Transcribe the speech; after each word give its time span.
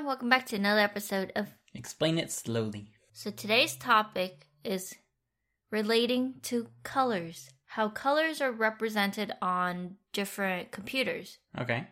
everyone. 0.00 0.12
Welcome 0.14 0.28
back 0.30 0.46
to 0.46 0.56
another 0.56 0.80
episode 0.80 1.30
of. 1.36 1.48
Explain 1.74 2.18
it 2.18 2.32
slowly. 2.32 2.90
So 3.12 3.30
today's 3.30 3.76
topic 3.76 4.46
is 4.64 4.94
relating 5.70 6.36
to 6.44 6.68
colors. 6.82 7.50
How 7.66 7.90
colors 7.90 8.40
are 8.40 8.50
represented 8.50 9.32
on 9.42 9.96
different 10.14 10.70
computers. 10.70 11.36
Okay. 11.58 11.86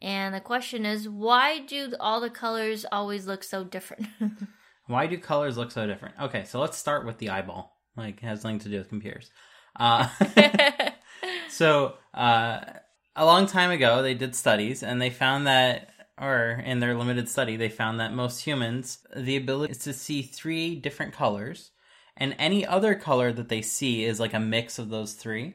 And 0.00 0.34
the 0.34 0.40
question 0.40 0.84
is, 0.84 1.08
why 1.08 1.60
do 1.60 1.94
all 2.00 2.20
the 2.20 2.30
colors 2.30 2.84
always 2.90 3.28
look 3.28 3.44
so 3.44 3.62
different? 3.62 4.08
Why 4.88 5.06
do 5.06 5.16
colors 5.16 5.56
look 5.56 5.70
so 5.70 5.86
different? 5.86 6.16
Okay, 6.20 6.42
so 6.44 6.60
let's 6.60 6.76
start 6.76 7.06
with 7.06 7.18
the 7.18 7.30
eyeball. 7.30 7.78
Like, 7.96 8.16
it 8.16 8.26
has 8.26 8.42
nothing 8.42 8.58
to 8.60 8.68
do 8.68 8.78
with 8.78 8.88
computers. 8.88 9.30
Uh, 9.78 10.08
so, 11.48 11.94
uh, 12.12 12.60
a 13.14 13.24
long 13.24 13.46
time 13.46 13.70
ago, 13.70 14.02
they 14.02 14.14
did 14.14 14.34
studies 14.34 14.82
and 14.82 15.00
they 15.00 15.08
found 15.08 15.46
that, 15.46 15.91
or 16.22 16.62
in 16.64 16.78
their 16.78 16.94
limited 16.94 17.28
study, 17.28 17.56
they 17.56 17.68
found 17.68 17.98
that 17.98 18.14
most 18.14 18.44
humans, 18.44 18.98
the 19.16 19.36
ability 19.36 19.72
is 19.72 19.78
to 19.78 19.92
see 19.92 20.22
three 20.22 20.76
different 20.76 21.12
colors, 21.12 21.72
and 22.16 22.36
any 22.38 22.64
other 22.64 22.94
color 22.94 23.32
that 23.32 23.48
they 23.48 23.60
see 23.60 24.04
is 24.04 24.20
like 24.20 24.32
a 24.32 24.38
mix 24.38 24.78
of 24.78 24.88
those 24.88 25.14
three. 25.14 25.54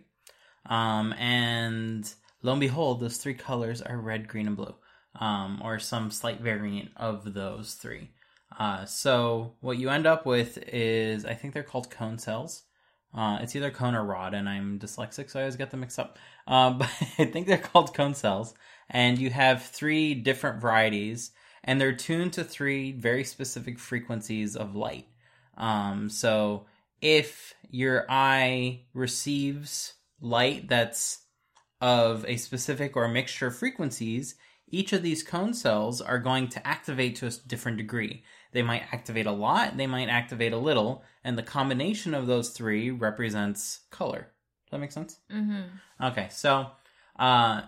Um, 0.66 1.14
and 1.14 2.14
lo 2.44 2.52
and 2.52 2.59
behold, 2.59 3.00
those 3.00 3.16
three 3.16 3.34
colors 3.34 3.82
are 3.82 3.98
red, 3.98 4.28
green, 4.28 4.45
and 4.45 4.58
blue, 4.58 4.76
um, 5.18 5.62
or 5.64 5.80
some 5.80 6.12
slight 6.12 6.42
variant 6.42 6.92
of 6.98 7.34
those 7.34 7.76
three. 7.76 8.09
Uh, 8.59 8.84
so 8.84 9.54
what 9.62 9.78
you 9.78 9.90
end 9.90 10.06
up 10.06 10.26
with 10.26 10.58
is, 10.68 11.23
I 11.23 11.34
think 11.34 11.54
they're 11.54 11.64
called 11.64 11.90
cone 11.90 12.18
cells. 12.18 12.64
Uh, 13.14 13.40
it's 13.42 13.56
either 13.56 13.72
cone 13.72 13.95
or 13.95 14.04
rod, 14.04 14.34
and 14.34 14.50
I'm 14.50 14.80
dyslexic, 14.80 15.30
so 15.30 15.40
I 15.40 15.44
always 15.44 15.56
get 15.56 15.72
them 15.72 15.80
mixed 15.80 16.00
up. 16.00 16.18
Uh, 16.45 16.72
but 16.80 16.90
I 17.18 17.26
think 17.26 17.48
they're 17.48 17.58
called 17.58 17.94
cone 17.94 18.16
cells, 18.16 18.54
and 18.90 19.18
you 19.18 19.30
have 19.30 19.64
three 19.64 20.14
different 20.14 20.62
varieties, 20.62 21.32
and 21.64 21.80
they're 21.80 21.95
tuned 21.95 22.34
to 22.34 22.44
three 22.44 22.91
very 22.91 23.23
specific 23.23 23.80
frequencies 23.80 24.55
of 24.55 24.76
light. 24.76 25.08
Um, 25.58 26.09
so 26.09 26.66
if 27.02 27.53
your 27.70 28.06
eye 28.09 28.81
receives 28.94 29.94
light 30.22 30.67
that's 30.67 31.20
of 31.80 32.25
a 32.28 32.38
specific 32.38 32.95
or 32.95 33.06
a 33.06 33.09
mixture 33.09 33.47
of 33.47 33.58
frequencies, 33.58 34.36
each 34.70 34.94
of 34.94 35.03
these 35.03 35.23
cone 35.23 35.53
cells 35.53 36.02
are 36.02 36.19
going 36.19 36.47
to 36.50 36.67
activate 36.67 37.16
to 37.17 37.28
a 37.28 37.31
different 37.47 37.78
degree. 37.78 38.23
They 38.52 38.64
might 38.64 38.84
activate 38.92 39.28
a 39.28 39.31
lot, 39.31 39.78
they 39.78 39.88
might 39.88 40.09
activate 40.09 40.53
a 40.53 40.58
little, 40.58 41.03
and 41.23 41.38
the 41.38 41.44
combination 41.44 42.14
of 42.14 42.28
those 42.28 42.50
three 42.50 42.92
represents 42.92 43.81
color. 43.92 44.31
Does 44.66 44.72
that 44.72 44.80
make 44.80 44.92
sense? 44.92 45.19
mm-hmm. 45.31 46.06
Okay, 46.06 46.28
so 46.31 46.72
uh, 47.17 47.62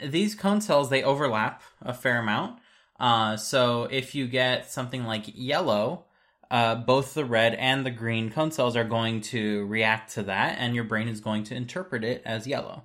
these 0.00 0.34
cone 0.34 0.60
cells 0.60 0.90
they 0.90 1.02
overlap 1.02 1.62
a 1.82 1.94
fair 1.94 2.18
amount. 2.18 2.58
Uh, 2.98 3.36
so 3.36 3.84
if 3.84 4.14
you 4.14 4.26
get 4.26 4.70
something 4.70 5.04
like 5.04 5.24
yellow, 5.34 6.04
uh, 6.50 6.74
both 6.74 7.14
the 7.14 7.24
red 7.24 7.54
and 7.54 7.84
the 7.84 7.90
green 7.90 8.30
cone 8.30 8.50
cells 8.50 8.76
are 8.76 8.84
going 8.84 9.20
to 9.20 9.66
react 9.66 10.12
to 10.14 10.22
that, 10.24 10.56
and 10.58 10.74
your 10.74 10.84
brain 10.84 11.08
is 11.08 11.20
going 11.20 11.44
to 11.44 11.54
interpret 11.54 12.04
it 12.04 12.22
as 12.24 12.46
yellow. 12.46 12.84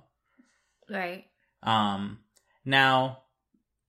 Right. 0.88 1.24
Um, 1.62 2.18
now, 2.64 3.22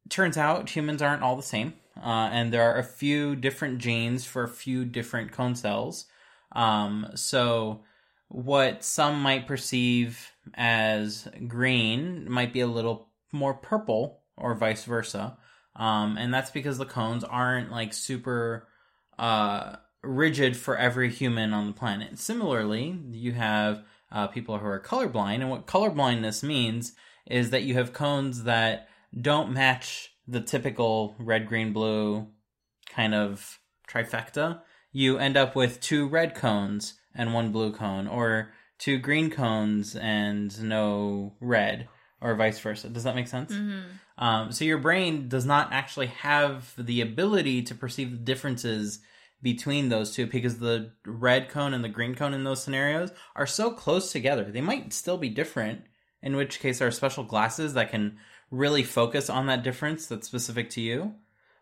turns 0.09 0.37
out 0.37 0.69
humans 0.69 1.01
aren't 1.01 1.23
all 1.23 1.35
the 1.35 1.43
same, 1.43 1.73
uh, 1.97 2.29
and 2.31 2.53
there 2.53 2.63
are 2.63 2.77
a 2.77 2.83
few 2.83 3.35
different 3.35 3.79
genes 3.79 4.25
for 4.25 4.43
a 4.43 4.49
few 4.49 4.85
different 4.85 5.31
cone 5.31 5.55
cells. 5.55 6.05
Um, 6.53 7.07
so, 7.15 7.83
what 8.29 8.83
some 8.83 9.21
might 9.21 9.45
perceive 9.45 10.31
as 10.53 11.27
green 11.47 12.31
might 12.31 12.53
be 12.53 12.61
a 12.61 12.67
little 12.67 13.09
more 13.35 13.53
purple, 13.53 14.21
or 14.37 14.55
vice 14.55 14.85
versa. 14.85 15.37
Um, 15.75 16.17
and 16.17 16.33
that's 16.33 16.51
because 16.51 16.77
the 16.77 16.85
cones 16.85 17.23
aren't 17.23 17.71
like 17.71 17.93
super 17.93 18.67
uh, 19.19 19.75
rigid 20.01 20.55
for 20.55 20.77
every 20.77 21.11
human 21.11 21.53
on 21.53 21.67
the 21.67 21.73
planet. 21.73 22.17
Similarly, 22.17 22.97
you 23.11 23.33
have 23.33 23.83
uh, 24.11 24.27
people 24.27 24.57
who 24.57 24.65
are 24.67 24.79
colorblind, 24.79 25.41
and 25.41 25.49
what 25.49 25.67
colorblindness 25.67 26.43
means 26.43 26.93
is 27.27 27.49
that 27.49 27.63
you 27.63 27.73
have 27.73 27.91
cones 27.91 28.43
that 28.43 28.87
don't 29.19 29.51
match 29.51 30.11
the 30.27 30.41
typical 30.41 31.15
red, 31.19 31.47
green, 31.47 31.73
blue 31.73 32.27
kind 32.89 33.13
of 33.13 33.59
trifecta. 33.89 34.61
You 34.91 35.17
end 35.17 35.37
up 35.37 35.55
with 35.55 35.81
two 35.81 36.07
red 36.07 36.35
cones 36.35 36.93
and 37.13 37.33
one 37.33 37.51
blue 37.51 37.73
cone, 37.73 38.07
or 38.07 38.51
two 38.77 38.97
green 38.97 39.29
cones 39.29 39.95
and 39.95 40.61
no 40.63 41.35
red, 41.39 41.87
or 42.25 42.35
vice 42.35 42.59
versa. 42.59 42.89
Does 42.89 43.03
that 43.03 43.15
make 43.15 43.27
sense? 43.27 43.53
Mm-hmm. 43.53 44.23
Um, 44.23 44.51
so 44.51 44.65
your 44.65 44.79
brain 44.79 45.29
does 45.29 45.45
not 45.45 45.71
actually 45.71 46.07
have 46.07 46.73
the 46.77 47.01
ability 47.01 47.61
to 47.63 47.75
perceive 47.75 48.11
the 48.11 48.17
differences 48.17 48.99
between 49.41 49.89
those 49.89 50.13
two 50.15 50.25
because 50.25 50.57
the 50.57 50.91
red 51.05 51.49
cone 51.49 51.73
and 51.73 51.83
the 51.83 51.89
green 51.89 52.15
cone 52.15 52.33
in 52.33 52.43
those 52.43 52.63
scenarios 52.63 53.11
are 53.35 53.45
so 53.45 53.69
close 53.69 54.11
together. 54.11 54.45
They 54.45 54.61
might 54.61 54.91
still 54.91 55.17
be 55.17 55.29
different, 55.29 55.81
in 56.23 56.35
which 56.35 56.59
case 56.59 56.79
there 56.79 56.87
are 56.87 56.91
special 56.91 57.23
glasses 57.23 57.75
that 57.75 57.91
can 57.91 58.17
really 58.49 58.83
focus 58.83 59.29
on 59.29 59.45
that 59.45 59.63
difference 59.63 60.07
that's 60.07 60.27
specific 60.27 60.71
to 60.71 60.81
you. 60.81 61.13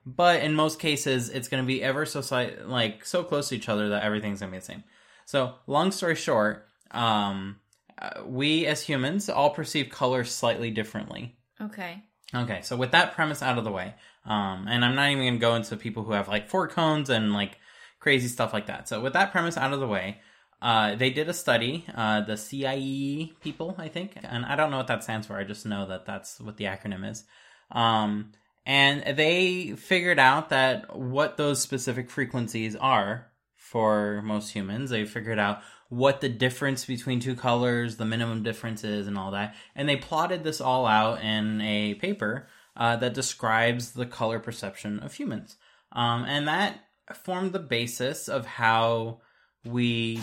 But 0.06 0.44
in 0.44 0.54
most 0.54 0.80
cases, 0.80 1.30
it's 1.30 1.48
going 1.48 1.64
to 1.64 1.68
be 1.68 1.84
ever 1.84 2.06
so 2.06 2.22
slight, 2.22 2.68
like 2.68 3.06
so 3.06 3.24
close 3.24 3.50
to 3.50 3.56
each 3.56 3.70
other 3.70 3.90
that 3.90 4.04
everything's 4.04 4.40
going 4.40 4.52
to 4.52 4.56
be 4.56 4.60
the 4.60 4.66
same. 4.66 4.84
So, 5.26 5.56
long 5.68 5.92
story 5.92 6.16
short, 6.16 6.68
um, 6.92 7.58
uh, 8.00 8.24
we 8.26 8.66
as 8.66 8.82
humans 8.82 9.30
all 9.30 9.50
perceive 9.50 9.90
color 9.90 10.24
slightly 10.24 10.72
differently. 10.72 11.36
Okay. 11.62 12.04
Okay, 12.36 12.62
so 12.64 12.76
with 12.76 12.92
that 12.92 13.14
premise 13.14 13.44
out 13.44 13.58
of 13.60 13.64
the 13.64 13.72
way, 13.72 13.94
um, 14.26 14.66
and 14.68 14.84
I'm 14.84 14.96
not 14.96 15.12
even 15.12 15.24
going 15.24 15.34
to 15.36 15.40
go 15.40 15.56
into 15.56 15.78
people 15.78 16.04
who 16.04 16.14
have 16.14 16.28
like 16.28 16.50
four 16.50 16.68
cones 16.68 17.10
and 17.10 17.32
like 17.32 17.60
crazy 18.00 18.28
stuff 18.28 18.54
like 18.54 18.68
that. 18.68 18.88
So 18.88 19.02
with 19.02 19.14
that 19.14 19.32
premise 19.32 19.56
out 19.56 19.72
of 19.72 19.80
the 19.80 19.88
way, 19.88 20.20
uh, 20.62 20.96
they 20.96 21.10
did 21.10 21.30
a 21.30 21.34
study, 21.34 21.86
uh, 21.94 22.22
the 22.22 22.38
CIE 22.38 23.34
people, 23.42 23.76
I 23.78 23.88
think, 23.88 24.18
and 24.24 24.46
I 24.46 24.56
don't 24.56 24.72
know 24.72 24.78
what 24.78 24.88
that 24.88 25.04
stands 25.04 25.28
for. 25.28 25.38
I 25.38 25.44
just 25.44 25.66
know 25.66 25.88
that 25.88 26.06
that's 26.06 26.40
what 26.40 26.58
the 26.58 26.66
acronym 26.66 27.08
is. 27.08 27.24
Um, 27.70 28.32
and 28.66 29.18
they 29.18 29.74
figured 29.74 30.20
out 30.20 30.50
that 30.50 30.98
what 30.98 31.38
those 31.38 31.62
specific 31.62 32.10
frequencies 32.10 32.76
are 32.78 33.28
for 33.58 34.22
most 34.24 34.52
humans. 34.52 34.90
They 34.90 35.06
figured 35.06 35.40
out 35.40 35.62
what 35.94 36.22
the 36.22 36.30
difference 36.30 36.86
between 36.86 37.20
two 37.20 37.36
colors, 37.36 37.98
the 37.98 38.06
minimum 38.06 38.42
difference 38.42 38.84
is, 38.84 39.06
and 39.06 39.18
all 39.18 39.32
that. 39.32 39.56
And 39.76 39.88
they 39.88 39.96
plotted 39.96 40.44
this 40.44 40.60
all 40.60 40.88
out 40.88 41.22
in 41.22 41.62
a 41.62 41.94
paper 41.96 42.48
uh, 42.76 42.96
that 42.98 43.14
describes 43.14 43.92
the 43.92 44.08
color 44.08 44.40
perception 44.40 45.00
of 45.00 45.14
humans. 45.14 45.56
Um, 45.92 46.26
and 46.26 46.48
that 46.48 46.80
formed 47.24 47.54
the 47.54 47.60
basis 47.60 48.28
of 48.28 48.46
how 48.48 49.22
we 49.64 50.20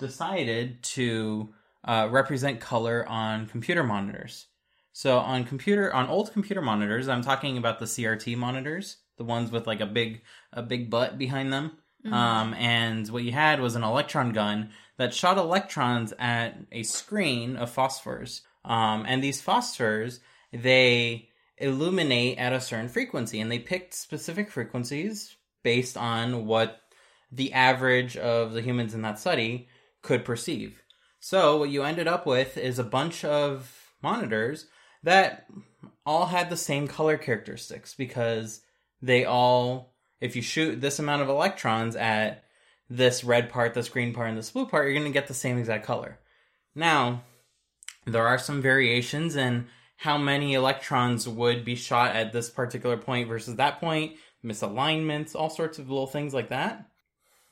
decided 0.00 0.82
to 0.82 1.54
uh, 1.84 2.08
represent 2.10 2.60
color 2.60 3.06
on 3.08 3.46
computer 3.46 3.84
monitors. 3.84 4.46
So 4.92 5.18
on 5.18 5.44
computer 5.44 5.94
on 5.94 6.08
old 6.08 6.32
computer 6.32 6.60
monitors, 6.60 7.08
I'm 7.08 7.22
talking 7.22 7.56
about 7.56 7.78
the 7.78 7.86
CRT 7.86 8.36
monitors, 8.36 8.98
the 9.16 9.24
ones 9.24 9.52
with 9.52 9.66
like 9.66 9.80
a 9.80 9.86
big 9.86 10.22
a 10.52 10.62
big 10.62 10.90
butt 10.90 11.18
behind 11.18 11.52
them. 11.52 11.78
Mhm. 12.04 12.12
Um, 12.12 12.54
and 12.54 13.08
what 13.08 13.24
you 13.24 13.32
had 13.32 13.60
was 13.60 13.74
an 13.74 13.84
electron 13.84 14.32
gun 14.32 14.70
that 14.96 15.14
shot 15.14 15.38
electrons 15.38 16.12
at 16.18 16.56
a 16.70 16.82
screen 16.82 17.56
of 17.56 17.74
phosphors. 17.74 18.42
Um, 18.64 19.04
and 19.06 19.22
these 19.22 19.42
phosphors, 19.42 20.20
they 20.52 21.28
illuminate 21.58 22.38
at 22.38 22.52
a 22.52 22.60
certain 22.60 22.88
frequency, 22.88 23.40
and 23.40 23.50
they 23.50 23.58
picked 23.58 23.94
specific 23.94 24.50
frequencies 24.50 25.36
based 25.62 25.96
on 25.96 26.46
what 26.46 26.80
the 27.30 27.52
average 27.52 28.16
of 28.16 28.52
the 28.52 28.62
humans 28.62 28.94
in 28.94 29.02
that 29.02 29.18
study 29.18 29.68
could 30.02 30.24
perceive. 30.24 30.82
So 31.20 31.56
what 31.56 31.70
you 31.70 31.82
ended 31.84 32.08
up 32.08 32.26
with 32.26 32.58
is 32.58 32.78
a 32.78 32.84
bunch 32.84 33.24
of 33.24 33.94
monitors 34.02 34.66
that 35.04 35.46
all 36.04 36.26
had 36.26 36.50
the 36.50 36.56
same 36.56 36.88
color 36.88 37.16
characteristics 37.16 37.94
because 37.94 38.60
they 39.00 39.24
all 39.24 39.91
if 40.22 40.36
you 40.36 40.40
shoot 40.40 40.80
this 40.80 41.00
amount 41.00 41.20
of 41.20 41.28
electrons 41.28 41.96
at 41.96 42.44
this 42.88 43.24
red 43.24 43.50
part, 43.50 43.74
this 43.74 43.88
green 43.88 44.14
part, 44.14 44.28
and 44.28 44.38
this 44.38 44.52
blue 44.52 44.66
part, 44.66 44.84
you're 44.84 44.94
going 44.94 45.04
to 45.04 45.10
get 45.12 45.26
the 45.26 45.34
same 45.34 45.58
exact 45.58 45.84
color. 45.84 46.20
Now, 46.76 47.24
there 48.06 48.24
are 48.24 48.38
some 48.38 48.62
variations 48.62 49.34
in 49.34 49.66
how 49.96 50.16
many 50.18 50.54
electrons 50.54 51.28
would 51.28 51.64
be 51.64 51.74
shot 51.74 52.14
at 52.14 52.32
this 52.32 52.48
particular 52.50 52.96
point 52.96 53.28
versus 53.28 53.56
that 53.56 53.80
point, 53.80 54.12
misalignments, 54.44 55.34
all 55.34 55.50
sorts 55.50 55.80
of 55.80 55.90
little 55.90 56.06
things 56.06 56.32
like 56.32 56.50
that, 56.50 56.88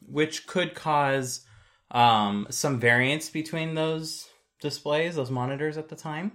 which 0.00 0.46
could 0.46 0.72
cause 0.72 1.44
um, 1.90 2.46
some 2.50 2.78
variance 2.78 3.30
between 3.30 3.74
those 3.74 4.28
displays, 4.60 5.16
those 5.16 5.30
monitors 5.30 5.76
at 5.76 5.88
the 5.88 5.96
time. 5.96 6.32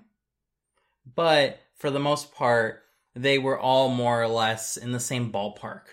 But 1.16 1.62
for 1.78 1.90
the 1.90 2.00
most 2.00 2.34
part, 2.34 2.84
they 3.16 3.38
were 3.40 3.58
all 3.58 3.88
more 3.88 4.22
or 4.22 4.28
less 4.28 4.76
in 4.76 4.92
the 4.92 5.00
same 5.00 5.32
ballpark. 5.32 5.84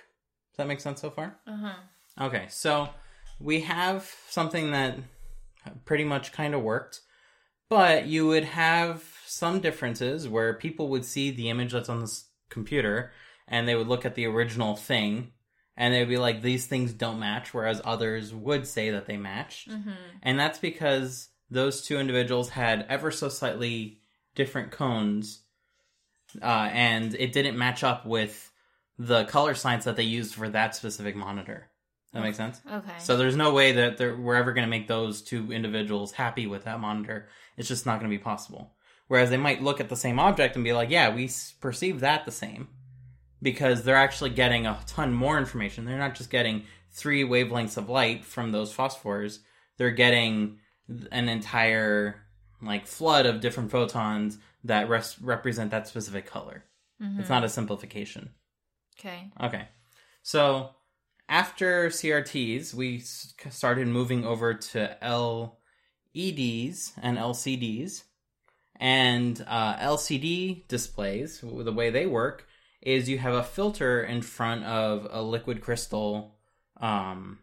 Does 0.53 0.59
that 0.59 0.69
make 0.69 0.81
sense 0.81 1.01
so 1.01 1.11
far? 1.11 1.37
Uh 1.47 1.57
huh. 1.57 2.27
Okay, 2.27 2.47
so 2.49 2.89
we 3.41 3.63
have 3.63 4.11
something 4.29 4.71
that 4.73 4.99
pretty 5.85 6.05
much 6.05 6.33
kind 6.33 6.55
of 6.55 6.63
worked, 6.63 7.01
but 7.69 8.07
you 8.07 8.27
would 8.27 8.45
have 8.45 9.03
some 9.27 9.61
differences 9.61 10.29
where 10.29 10.55
people 10.55 10.89
would 10.89 11.05
see 11.05 11.31
the 11.31 11.49
image 11.49 11.73
that's 11.73 11.89
on 11.89 12.01
this 12.01 12.27
computer 12.51 13.13
and 13.49 13.67
they 13.67 13.75
would 13.75 13.89
look 13.89 14.05
at 14.05 14.15
the 14.15 14.27
original 14.27 14.77
thing 14.77 15.33
and 15.77 15.95
they'd 15.95 16.05
be 16.05 16.19
like, 16.19 16.43
these 16.43 16.67
things 16.67 16.93
don't 16.93 17.19
match, 17.19 17.55
whereas 17.55 17.81
others 17.85 18.35
would 18.35 18.67
say 18.67 18.91
that 18.91 19.07
they 19.07 19.17
matched. 19.17 19.71
Mm-hmm. 19.71 19.91
And 20.23 20.39
that's 20.39 20.59
because 20.59 21.29
those 21.51 21.83
two 21.83 21.99
individuals 21.99 22.51
had 22.51 22.85
ever 22.89 23.11
so 23.11 23.31
slightly 23.31 24.01
different 24.35 24.71
cones, 24.71 25.43
uh, 26.43 26.69
and 26.73 27.15
it 27.15 27.33
didn't 27.33 27.57
match 27.57 27.83
up 27.83 28.05
with 28.05 28.52
the 28.99 29.25
color 29.25 29.55
science 29.55 29.85
that 29.85 29.97
they 29.97 30.03
used 30.03 30.35
for 30.35 30.49
that 30.49 30.75
specific 30.75 31.17
monitor. 31.17 31.69
That 32.13 32.23
makes 32.23 32.37
sense? 32.37 32.61
Okay. 32.71 32.93
So 32.99 33.17
there's 33.17 33.37
no 33.37 33.55
way 33.55 33.73
that 33.73 33.99
we're 34.19 34.35
ever 34.35 34.53
going 34.53 34.67
to 34.67 34.71
make 34.71 34.87
those 34.87 35.23
two 35.23 35.51
individuals 35.51 36.13
happy 36.13 36.47
with 36.47 36.65
that 36.65 36.79
monitor. 36.79 37.29
It's 37.57 37.69
just 37.69 37.87
not 37.87 38.01
going 38.01 38.11
to 38.11 38.17
be 38.19 38.23
possible. 38.23 38.75
Whereas 39.09 39.31
they 39.31 39.39
might 39.39 39.63
look 39.63 39.81
at 39.81 39.89
the 39.89 39.97
same 39.97 40.19
object 40.19 40.55
and 40.55 40.63
be 40.65 40.75
like, 40.75 40.91
yeah, 40.91 41.15
we 41.15 41.31
perceive 41.61 42.01
that 42.01 42.27
the 42.27 42.31
same. 42.31 42.69
Because 43.41 43.83
they're 43.83 43.97
actually 43.97 44.31
getting 44.31 44.67
a 44.67 44.79
ton 44.87 45.13
more 45.15 45.39
information. 45.39 45.85
They're 45.87 45.99
not 45.99 46.15
just 46.15 46.31
getting 46.31 46.65
three 46.91 47.25
wavelengths 47.25 47.79
of 47.79 47.89
light 47.89 48.25
from 48.27 48.53
those 48.53 48.75
phosphors. 48.75 49.39
They're 49.79 49.91
getting 49.91 50.59
an 51.11 51.29
entire 51.31 52.23
like 52.61 52.87
flood 52.87 53.25
of 53.27 53.41
different 53.41 53.71
photons 53.71 54.39
that 54.65 54.89
res- 54.89 55.17
represent 55.21 55.71
that 55.71 55.89
specific 55.89 56.27
color. 56.27 56.65
Mhm. 57.03 57.19
It's 57.21 57.29
not 57.31 57.43
a 57.43 57.49
simplification. 57.49 58.31
Okay. 58.99 59.31
Okay. 59.41 59.69
So 60.23 60.71
after 61.29 61.89
CRTs, 61.89 62.75
we 62.75 62.99
started 63.01 63.89
moving 63.89 64.25
over 64.25 64.55
to 64.55 64.97
LEDs 66.15 66.93
and 67.01 67.19
LCDs. 67.19 68.05
And 68.77 69.45
uh, 69.47 69.77
LCD 69.77 70.67
displays, 70.67 71.41
the 71.41 71.73
way 71.73 71.91
they 71.91 72.07
work 72.07 72.47
is 72.81 73.09
you 73.09 73.19
have 73.19 73.35
a 73.35 73.45
filter 73.45 74.03
in 74.03 74.23
front 74.23 74.65
of 74.65 75.07
a 75.11 75.23
liquid 75.23 75.61
crystal 75.61 76.35
um, 76.81 77.39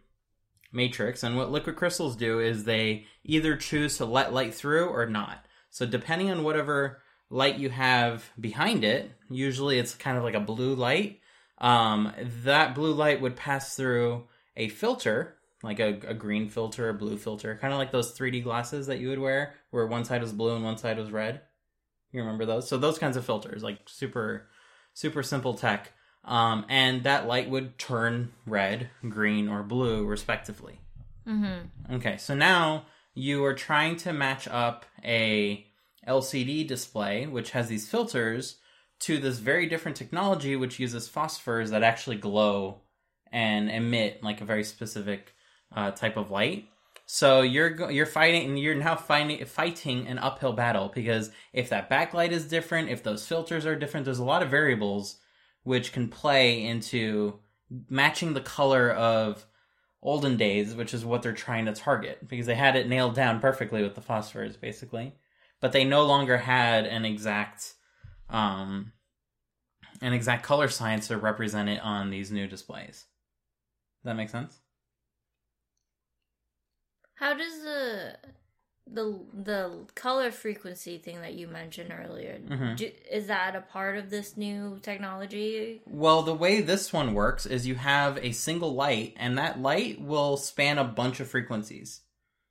matrix. 0.72 1.24
And 1.24 1.38
what 1.38 1.52
liquid 1.52 1.78
crystals 1.78 2.16
do 2.16 2.40
is 2.40 2.66
they 2.66 3.06
either 3.24 3.56
choose 3.56 3.98
to 3.98 4.06
let 4.06 4.34
light 4.34 4.54
through 4.54 4.90
or 4.90 5.06
not. 5.06 5.46
So 5.70 5.86
depending 5.86 6.30
on 6.30 6.44
whatever 6.44 7.02
light 7.30 7.58
you 7.58 7.70
have 7.70 8.30
behind 8.40 8.84
it, 8.84 9.12
usually 9.30 9.80
it's 9.80 9.96
kind 9.96 10.18
of 10.18 10.24
like 10.24 10.36
a 10.36 10.40
blue 10.40 10.76
light 10.76 11.22
um, 11.60 12.14
that 12.44 12.76
blue 12.76 12.94
light 12.94 13.22
would 13.22 13.36
pass 13.36 13.76
through 13.76 14.28
a 14.56 14.70
filter, 14.70 15.36
like 15.64 15.80
a, 15.80 16.00
a 16.08 16.14
green 16.14 16.50
filter, 16.50 16.90
a 16.90 16.94
blue 16.94 17.18
filter, 17.18 17.58
kind 17.60 17.74
of 17.74 17.80
like 17.80 17.92
those 17.92 18.18
3D 18.18 18.44
glasses 18.44 18.88
that 18.88 19.00
you 19.00 19.10
would 19.10 19.20
wear, 19.20 19.54
where 19.72 19.86
one 19.86 20.06
side 20.06 20.22
was 20.22 20.34
blue 20.34 20.56
and 20.56 20.64
one 20.64 20.78
side 20.78 20.98
was 20.98 21.12
red. 21.12 21.42
You 22.12 22.22
remember 22.22 22.46
those? 22.46 22.68
So 22.68 22.78
those 22.78 22.98
kinds 22.98 23.18
of 23.18 23.26
filters, 23.26 23.62
like 23.64 23.80
super, 23.88 24.48
super 24.94 25.22
simple 25.22 25.54
tech. 25.54 25.92
Um, 26.26 26.66
and 26.70 27.04
that 27.04 27.28
light 27.28 27.50
would 27.50 27.78
turn 27.78 28.34
red, 28.46 28.90
green, 29.08 29.48
or 29.48 29.64
blue, 29.64 30.06
respectively. 30.06 30.80
Mm-hmm. 31.28 31.96
Okay, 31.96 32.18
so 32.18 32.36
now 32.36 32.86
you 33.14 33.44
are 33.46 33.54
trying 33.54 33.96
to 33.98 34.14
match 34.14 34.48
up 34.48 34.86
a 35.04 35.66
LCD 36.08 36.68
display, 36.68 37.28
which 37.28 37.52
has 37.52 37.68
these 37.68 37.90
filters, 37.90 38.58
to 39.00 39.18
this 39.18 39.40
very 39.40 39.68
different 39.68 39.98
technology, 39.98 40.56
which 40.56 40.80
uses 40.80 41.10
phosphors 41.10 41.70
that 41.70 41.84
actually 41.84 42.18
glow 42.18 42.82
and 43.32 43.70
emit 43.70 44.24
like 44.24 44.42
a 44.42 44.46
very 44.46 44.64
specific 44.64 45.34
uh, 45.76 45.92
type 45.92 46.18
of 46.18 46.32
light. 46.32 46.66
So 47.06 47.42
you're 47.42 47.90
you're 47.92 48.06
fighting, 48.06 48.50
and 48.50 48.60
you're 48.60 48.76
now 48.76 48.96
fighting 48.96 49.44
fighting 49.46 50.08
an 50.08 50.20
uphill 50.20 50.54
battle 50.54 50.92
because 50.94 51.32
if 51.54 51.70
that 51.70 51.90
backlight 51.90 52.32
is 52.32 52.48
different, 52.48 52.90
if 52.90 53.02
those 53.02 53.26
filters 53.26 53.66
are 53.66 53.76
different, 53.76 54.06
there's 54.06 54.20
a 54.20 54.24
lot 54.24 54.44
of 54.44 54.50
variables 54.50 55.18
which 55.64 55.92
can 55.92 56.08
play 56.08 56.64
into 56.64 57.40
matching 57.90 58.34
the 58.34 58.42
color 58.42 58.92
of 58.92 59.46
olden 60.02 60.38
days, 60.38 60.76
which 60.76 60.94
is 60.94 61.06
what 61.06 61.22
they're 61.22 61.34
trying 61.34 61.66
to 61.66 61.74
target 61.74 62.28
because 62.28 62.46
they 62.46 62.56
had 62.56 62.76
it 62.76 62.88
nailed 62.88 63.16
down 63.16 63.40
perfectly 63.40 63.84
with 63.84 63.96
the 63.96 64.02
phosphors, 64.02 64.60
basically. 64.60 65.14
But 65.60 65.74
they 65.74 65.84
no 65.84 66.06
longer 66.06 66.38
had 66.38 66.86
an 66.86 67.06
exact, 67.06 67.74
um, 68.30 68.94
an 70.02 70.14
exact 70.14 70.44
color 70.44 70.68
science 70.70 71.08
to 71.08 71.18
represent 71.18 71.70
it 71.70 71.82
on 71.82 72.10
these 72.10 72.32
new 72.32 72.48
displays. 72.48 73.06
Does 74.02 74.06
that 74.06 74.16
make 74.16 74.30
sense? 74.30 74.60
How 77.16 77.34
does 77.34 77.62
the 77.62 78.16
the 78.88 79.20
the 79.34 79.86
color 79.94 80.32
frequency 80.32 80.98
thing 80.98 81.22
that 81.22 81.34
you 81.34 81.48
mentioned 81.48 81.92
earlier 81.92 82.40
Mhm. 82.40 82.78
do, 82.78 82.92
is 83.12 83.28
that 83.28 83.56
a 83.56 83.62
part 83.62 83.98
of 83.98 84.10
this 84.10 84.38
new 84.38 84.80
technology? 84.82 85.82
Well, 85.86 86.24
the 86.24 86.34
way 86.34 86.62
this 86.62 86.92
one 86.94 87.14
works 87.14 87.46
is 87.46 87.68
you 87.68 87.76
have 87.76 88.18
a 88.20 88.32
single 88.32 88.74
light, 88.74 89.14
and 89.18 89.38
that 89.38 89.62
light 89.62 90.02
will 90.02 90.38
span 90.38 90.78
a 90.78 90.84
bunch 90.84 91.20
of 91.20 91.30
frequencies. 91.30 92.02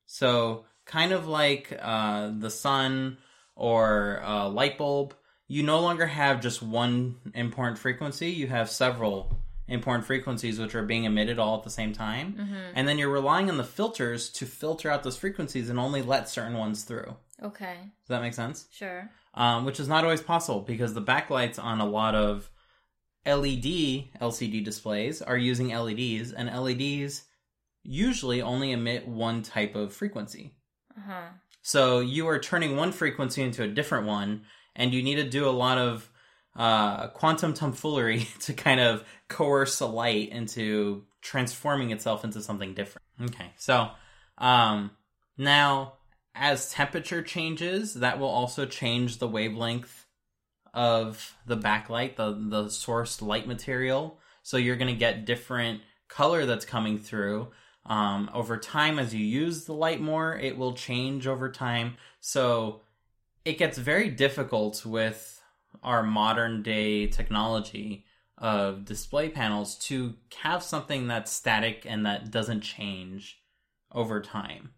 So, 0.07 0.67
kind 0.85 1.13
of 1.13 1.27
like 1.27 1.77
uh, 1.81 2.33
the 2.39 2.51
sun 2.51 3.19
or 3.55 4.21
a 4.23 4.49
light 4.49 4.79
bulb, 4.79 5.15
you 5.49 5.63
no 5.63 5.81
longer 5.81 6.07
have 6.07 6.41
just 6.41 6.63
one 6.63 7.17
important 7.35 7.79
frequency, 7.79 8.31
you 8.31 8.47
have 8.47 8.71
several 8.71 9.37
important 9.67 10.07
frequencies 10.07 10.59
which 10.59 10.75
are 10.75 10.83
being 10.85 11.05
emitted 11.05 11.39
all 11.39 11.57
at 11.59 11.63
the 11.65 11.71
same 11.71 11.93
time. 11.93 12.35
Mm-hmm. 12.39 12.73
And 12.75 12.87
then 12.89 12.97
you're 12.99 13.11
relying 13.11 13.51
on 13.51 13.57
the 13.59 13.65
filters 13.65 14.31
to 14.31 14.47
filter 14.47 14.91
out 14.91 15.03
those 15.03 15.17
frequencies 15.19 15.69
and 15.69 15.79
only 15.79 16.01
let 16.03 16.29
certain 16.29 16.57
ones 16.57 16.85
through. 16.85 17.17
Okay, 17.43 17.77
Does 18.01 18.09
that 18.09 18.23
make 18.23 18.35
sense? 18.35 18.67
sure. 18.73 19.11
um, 19.35 19.65
which 19.65 19.79
is 19.79 19.87
not 19.89 20.05
always 20.05 20.21
possible 20.23 20.61
because 20.61 20.95
the 20.95 21.03
backlights 21.03 21.63
on 21.63 21.81
a 21.81 21.87
lot 21.87 22.15
of 22.15 22.51
LED 23.27 24.09
LCD 24.21 24.65
displays 24.65 25.21
are 25.23 25.37
using 25.37 25.69
LEDs, 25.69 26.33
and 26.33 26.49
LEDs 26.49 27.25
usually 27.83 28.43
only 28.43 28.73
emit 28.73 29.07
one 29.07 29.43
type 29.43 29.75
of 29.77 29.93
frequency. 29.93 30.55
Uh 30.97 31.01
huh. 31.07 31.29
So 31.63 32.01
you 32.01 32.27
are 32.29 32.39
turning 32.39 32.77
one 32.77 32.93
frequency 32.93 33.43
into 33.43 33.63
a 33.63 33.69
different 33.69 34.07
one, 34.07 34.43
and 34.79 34.95
you 34.95 35.03
need 35.03 35.17
to 35.17 35.29
do 35.29 35.47
a 35.47 35.51
lot 35.51 35.77
of 35.77 36.09
uh, 36.57 37.09
quantum 37.09 37.53
tomfoolery 37.53 38.27
to 38.41 38.55
kind 38.55 38.81
of 38.81 39.05
coerce 39.29 39.81
a 39.81 39.87
light 39.87 40.31
into 40.31 41.05
transforming 41.21 41.91
itself 41.91 42.25
into 42.25 42.41
something 42.41 42.73
different. 42.73 43.05
Okay, 43.21 43.53
so 43.59 43.91
um, 44.39 44.93
now 45.37 45.95
as 46.35 46.71
temperature 46.71 47.21
changes, 47.21 47.95
that 47.95 48.19
will 48.19 48.29
also 48.29 48.65
change 48.65 49.19
the 49.19 49.29
wavelength 49.29 50.07
of 50.73 51.37
the 51.47 51.57
backlight, 51.57 52.17
the 52.17 52.33
the 52.33 52.71
source 52.71 53.21
light 53.21 53.47
material. 53.47 54.19
So 54.43 54.57
you're 54.57 54.77
going 54.77 54.93
to 54.93 54.99
get 54.99 55.27
different 55.27 55.83
color 56.09 56.47
that's 56.47 56.65
coming 56.65 56.99
through. 56.99 57.49
Um, 57.85 58.31
over 58.33 58.57
time, 58.57 58.99
as 58.99 59.15
you 59.15 59.25
use 59.25 59.65
the 59.65 59.73
light 59.73 60.01
more, 60.01 60.37
it 60.37 60.57
will 60.57 60.75
change 60.75 61.27
over 61.27 61.51
time. 61.51 61.97
So 62.21 62.83
it 63.49 63.57
gets 63.57 63.79
very 63.79 64.11
difficult 64.11 64.85
with 64.85 65.41
our 65.83 66.03
modern 66.03 66.63
day 66.63 67.07
technology 67.07 68.05
of 68.37 68.85
display 68.85 69.31
panels 69.31 69.79
to 69.79 70.17
have 70.37 70.63
something 70.63 71.07
that's 71.07 71.33
static 71.33 71.87
and 71.89 72.05
that 72.05 72.31
doesn't 72.31 72.61
change 72.61 73.41
over 73.91 74.21
time. 74.21 74.73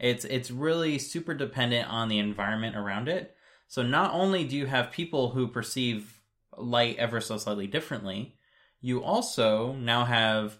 It's 0.00 0.24
it's 0.24 0.50
really 0.50 0.98
super 0.98 1.34
dependent 1.34 1.86
on 1.90 2.08
the 2.08 2.18
environment 2.18 2.76
around 2.76 3.10
it. 3.10 3.36
So 3.68 3.82
not 3.82 4.14
only 4.14 4.44
do 4.44 4.56
you 4.56 4.64
have 4.64 4.90
people 4.90 5.28
who 5.28 5.46
perceive 5.46 6.22
light 6.56 6.96
ever 6.96 7.20
so 7.20 7.36
slightly 7.36 7.66
differently, 7.66 8.38
you 8.80 9.04
also 9.04 9.74
now 9.74 10.06
have 10.06 10.56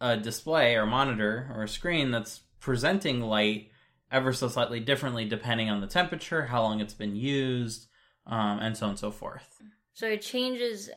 a 0.00 0.16
display 0.16 0.76
or 0.76 0.86
monitor 0.86 1.52
or 1.56 1.66
screen 1.66 2.12
that's 2.12 2.42
presenting 2.60 3.20
light 3.20 3.69
ever 4.10 4.32
so 4.32 4.48
slightly 4.48 4.80
differently 4.80 5.24
depending 5.24 5.70
on 5.70 5.80
the 5.80 5.86
temperature, 5.86 6.46
how 6.46 6.62
long 6.62 6.80
it's 6.80 6.94
been 6.94 7.16
used, 7.16 7.88
um, 8.26 8.58
and 8.60 8.76
so 8.76 8.86
on 8.86 8.90
and 8.90 8.98
so 8.98 9.10
forth 9.10 9.62
So 9.94 10.06
it 10.06 10.22
changes 10.22 10.90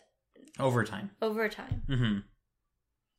over 0.60 0.84
time. 0.84 1.12
over 1.22 1.50
time. 1.50 1.84
hmm 1.88 2.18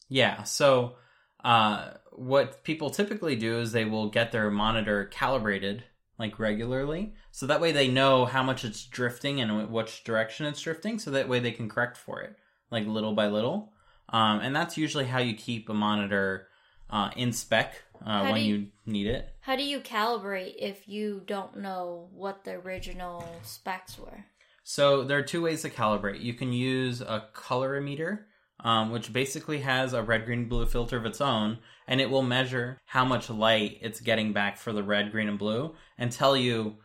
Yeah. 0.08 0.42
So, 0.44 0.96
uh, 1.42 1.94
what 2.12 2.64
people 2.64 2.90
typically 2.90 3.36
do 3.36 3.58
is 3.60 3.72
they 3.72 3.84
will 3.84 4.08
get 4.08 4.32
their 4.32 4.50
monitor 4.50 5.04
calibrated 5.06 5.84
like 6.18 6.38
regularly, 6.38 7.12
so 7.32 7.46
that 7.46 7.60
way 7.60 7.72
they 7.72 7.88
know 7.88 8.24
how 8.24 8.42
much 8.42 8.64
it's 8.64 8.84
drifting 8.86 9.40
and 9.40 9.68
which 9.70 10.04
direction 10.04 10.46
it's 10.46 10.60
drifting, 10.60 10.98
so 10.98 11.10
that 11.10 11.28
way 11.28 11.40
they 11.40 11.50
can 11.50 11.68
correct 11.68 11.96
for 11.96 12.20
it 12.22 12.36
like 12.70 12.86
little 12.86 13.14
by 13.14 13.26
little. 13.26 13.72
Um, 14.10 14.40
and 14.40 14.54
that's 14.54 14.76
usually 14.76 15.06
how 15.06 15.18
you 15.18 15.34
keep 15.34 15.68
a 15.68 15.74
monitor 15.74 16.46
uh, 16.90 17.10
in 17.16 17.32
spec 17.32 17.74
uh, 18.04 18.28
when 18.28 18.42
you... 18.42 18.54
you- 18.54 18.66
need 18.86 19.06
it. 19.06 19.34
How 19.40 19.56
do 19.56 19.62
you 19.62 19.80
calibrate 19.80 20.56
if 20.58 20.86
you 20.86 21.22
don't 21.24 21.56
know 21.56 22.10
what 22.12 22.44
the 22.44 22.52
original 22.52 23.26
specs 23.42 23.98
were? 23.98 24.26
So 24.62 25.04
there 25.04 25.18
are 25.18 25.22
two 25.22 25.40
ways 25.40 25.62
to 25.62 25.70
calibrate. 25.70 26.22
You 26.22 26.34
can 26.34 26.52
use 26.52 27.00
a 27.00 27.24
colorimeter, 27.34 28.24
um, 28.60 28.90
which 28.90 29.10
basically 29.10 29.60
has 29.60 29.94
a 29.94 30.02
red, 30.02 30.26
green, 30.26 30.48
blue 30.48 30.66
filter 30.66 30.98
of 30.98 31.06
its 31.06 31.22
own, 31.22 31.60
and 31.86 31.98
it 31.98 32.10
will 32.10 32.22
measure 32.22 32.78
how 32.84 33.06
much 33.06 33.30
light 33.30 33.78
it's 33.80 34.00
getting 34.00 34.34
back 34.34 34.58
for 34.58 34.72
the 34.72 34.82
red, 34.82 35.12
green, 35.12 35.28
and 35.28 35.38
blue, 35.38 35.74
and 35.96 36.12
tell 36.12 36.36
you 36.36 36.76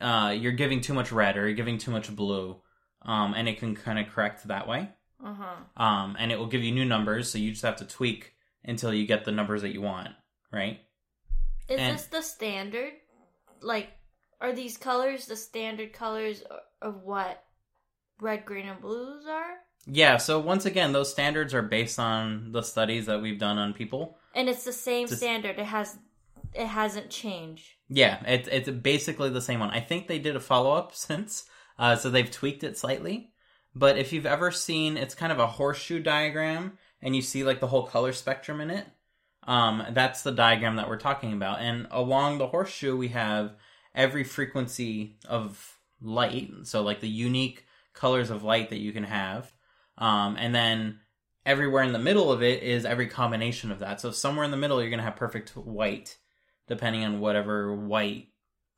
uh, 0.00 0.34
you're 0.34 0.52
giving 0.52 0.80
too 0.80 0.94
much 0.94 1.12
red 1.12 1.36
or 1.36 1.46
you're 1.46 1.54
giving 1.54 1.78
too 1.78 1.90
much 1.90 2.14
blue 2.14 2.60
um, 3.04 3.34
and 3.34 3.48
it 3.48 3.58
can 3.58 3.74
kind 3.74 3.98
of 3.98 4.12
correct 4.12 4.46
that 4.48 4.66
way. 4.66 4.88
Uh 5.24 5.34
huh. 5.34 5.82
Um, 5.82 6.16
and 6.18 6.32
it 6.32 6.38
will 6.38 6.46
give 6.46 6.62
you 6.62 6.72
new 6.72 6.84
numbers, 6.84 7.30
so 7.30 7.38
you 7.38 7.50
just 7.50 7.62
have 7.62 7.76
to 7.76 7.84
tweak 7.84 8.31
until 8.64 8.92
you 8.94 9.06
get 9.06 9.24
the 9.24 9.32
numbers 9.32 9.62
that 9.62 9.72
you 9.72 9.80
want, 9.82 10.08
right? 10.52 10.80
Is 11.68 11.78
And- 11.80 11.96
this 11.98 12.06
the 12.06 12.22
standard? 12.22 12.92
Like, 13.60 13.90
are 14.40 14.52
these 14.52 14.76
colors 14.76 15.26
the 15.26 15.36
standard 15.36 15.92
colors 15.92 16.42
of 16.80 17.02
what 17.02 17.44
red, 18.20 18.44
green, 18.44 18.66
and 18.68 18.80
blues 18.80 19.24
are? 19.26 19.54
Yeah. 19.86 20.16
So 20.16 20.38
once 20.38 20.64
again, 20.64 20.92
those 20.92 21.10
standards 21.10 21.54
are 21.54 21.62
based 21.62 21.98
on 21.98 22.52
the 22.52 22.62
studies 22.62 23.06
that 23.06 23.20
we've 23.22 23.38
done 23.38 23.58
on 23.58 23.72
people. 23.72 24.16
And 24.34 24.48
it's 24.48 24.64
the 24.64 24.72
same 24.72 25.06
Just- 25.08 25.20
standard. 25.20 25.58
It 25.58 25.66
has, 25.66 25.98
it 26.54 26.66
hasn't 26.66 27.10
changed. 27.10 27.68
Yeah, 27.88 28.24
it, 28.26 28.48
it's 28.50 28.70
basically 28.70 29.30
the 29.30 29.40
same 29.42 29.60
one. 29.60 29.70
I 29.70 29.80
think 29.80 30.06
they 30.08 30.18
did 30.18 30.36
a 30.36 30.40
follow 30.40 30.72
up 30.72 30.94
since, 30.94 31.44
uh, 31.78 31.96
so 31.96 32.10
they've 32.10 32.30
tweaked 32.30 32.64
it 32.64 32.78
slightly. 32.78 33.32
But 33.74 33.96
if 33.96 34.12
you've 34.12 34.26
ever 34.26 34.50
seen, 34.50 34.96
it's 34.96 35.14
kind 35.14 35.32
of 35.32 35.38
a 35.38 35.46
horseshoe 35.46 36.00
diagram, 36.00 36.78
and 37.02 37.16
you 37.16 37.22
see 37.22 37.44
like 37.44 37.60
the 37.60 37.66
whole 37.66 37.86
color 37.86 38.12
spectrum 38.12 38.60
in 38.60 38.70
it. 38.70 38.86
Um, 39.44 39.84
that's 39.90 40.22
the 40.22 40.30
diagram 40.30 40.76
that 40.76 40.88
we're 40.88 40.98
talking 40.98 41.32
about. 41.32 41.60
And 41.60 41.88
along 41.90 42.38
the 42.38 42.46
horseshoe, 42.46 42.96
we 42.96 43.08
have 43.08 43.56
every 43.94 44.24
frequency 44.24 45.18
of 45.28 45.78
light, 46.00 46.50
so 46.62 46.82
like 46.82 47.00
the 47.00 47.08
unique 47.08 47.66
colors 47.92 48.30
of 48.30 48.44
light 48.44 48.70
that 48.70 48.78
you 48.78 48.92
can 48.92 49.04
have. 49.04 49.52
Um, 49.98 50.36
and 50.38 50.54
then 50.54 51.00
everywhere 51.44 51.82
in 51.82 51.92
the 51.92 51.98
middle 51.98 52.30
of 52.32 52.42
it 52.42 52.62
is 52.62 52.84
every 52.84 53.08
combination 53.08 53.70
of 53.70 53.80
that. 53.80 54.00
So 54.00 54.10
somewhere 54.10 54.44
in 54.44 54.50
the 54.50 54.56
middle, 54.56 54.80
you're 54.80 54.90
going 54.90 54.98
to 54.98 55.04
have 55.04 55.16
perfect 55.16 55.50
white, 55.56 56.16
depending 56.68 57.04
on 57.04 57.20
whatever 57.20 57.74
white 57.74 58.28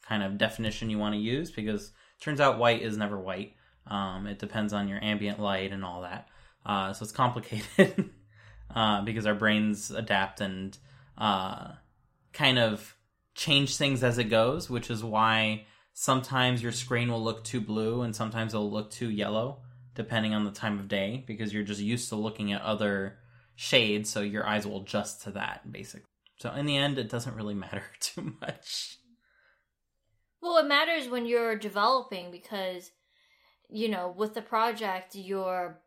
kind 0.02 0.22
of 0.22 0.38
definition 0.38 0.90
you 0.90 0.98
want 0.98 1.14
to 1.14 1.20
use, 1.20 1.50
because 1.50 1.92
turns 2.20 2.40
out 2.40 2.58
white 2.58 2.82
is 2.82 2.96
never 2.96 3.18
white. 3.18 3.54
Um, 3.86 4.26
it 4.26 4.38
depends 4.38 4.72
on 4.72 4.88
your 4.88 5.02
ambient 5.02 5.38
light 5.38 5.72
and 5.72 5.84
all 5.84 6.02
that. 6.02 6.28
Uh, 6.64 6.92
so 6.92 7.02
it's 7.02 7.12
complicated 7.12 8.10
uh, 8.74 9.02
because 9.02 9.26
our 9.26 9.34
brains 9.34 9.90
adapt 9.90 10.40
and 10.40 10.78
uh, 11.18 11.72
kind 12.32 12.58
of 12.58 12.96
change 13.34 13.76
things 13.76 14.02
as 14.02 14.18
it 14.18 14.24
goes, 14.24 14.70
which 14.70 14.90
is 14.90 15.04
why 15.04 15.66
sometimes 15.92 16.62
your 16.62 16.72
screen 16.72 17.10
will 17.10 17.22
look 17.22 17.44
too 17.44 17.60
blue 17.60 18.02
and 18.02 18.14
sometimes 18.14 18.54
it'll 18.54 18.70
look 18.70 18.90
too 18.90 19.10
yellow, 19.10 19.58
depending 19.94 20.34
on 20.34 20.44
the 20.44 20.50
time 20.50 20.78
of 20.78 20.88
day, 20.88 21.24
because 21.26 21.52
you're 21.52 21.62
just 21.62 21.80
used 21.80 22.08
to 22.08 22.16
looking 22.16 22.52
at 22.52 22.62
other 22.62 23.18
shades, 23.56 24.10
so 24.10 24.20
your 24.20 24.46
eyes 24.46 24.66
will 24.66 24.82
adjust 24.82 25.22
to 25.22 25.30
that, 25.32 25.70
basically. 25.70 26.08
So 26.38 26.52
in 26.52 26.66
the 26.66 26.76
end, 26.76 26.98
it 26.98 27.10
doesn't 27.10 27.36
really 27.36 27.54
matter 27.66 27.82
too 28.00 28.36
much. 28.40 28.98
Well, 30.40 30.58
it 30.58 30.66
matters 30.66 31.08
when 31.08 31.24
you're 31.24 31.56
developing 31.56 32.30
because, 32.30 32.90
you 33.70 33.88
know, 33.88 34.12
with 34.14 34.34
the 34.34 34.42
project, 34.42 35.14
your 35.14 35.80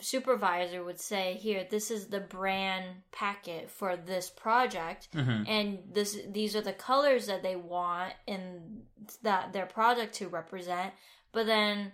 supervisor 0.00 0.82
would 0.84 1.00
say, 1.00 1.34
"Here, 1.34 1.66
this 1.70 1.90
is 1.90 2.06
the 2.08 2.20
brand 2.20 2.84
packet 3.12 3.70
for 3.70 3.96
this 3.96 4.30
project, 4.30 5.08
hmm 5.12 5.42
and 5.46 5.78
this 5.92 6.18
these 6.28 6.54
are 6.56 6.60
the 6.62 6.72
colors 6.72 7.26
that 7.26 7.42
they 7.42 7.56
want 7.56 8.12
in 8.26 8.82
that 9.22 9.52
their 9.52 9.66
product 9.66 10.14
to 10.16 10.28
represent." 10.28 10.92
But 11.32 11.46
then 11.46 11.92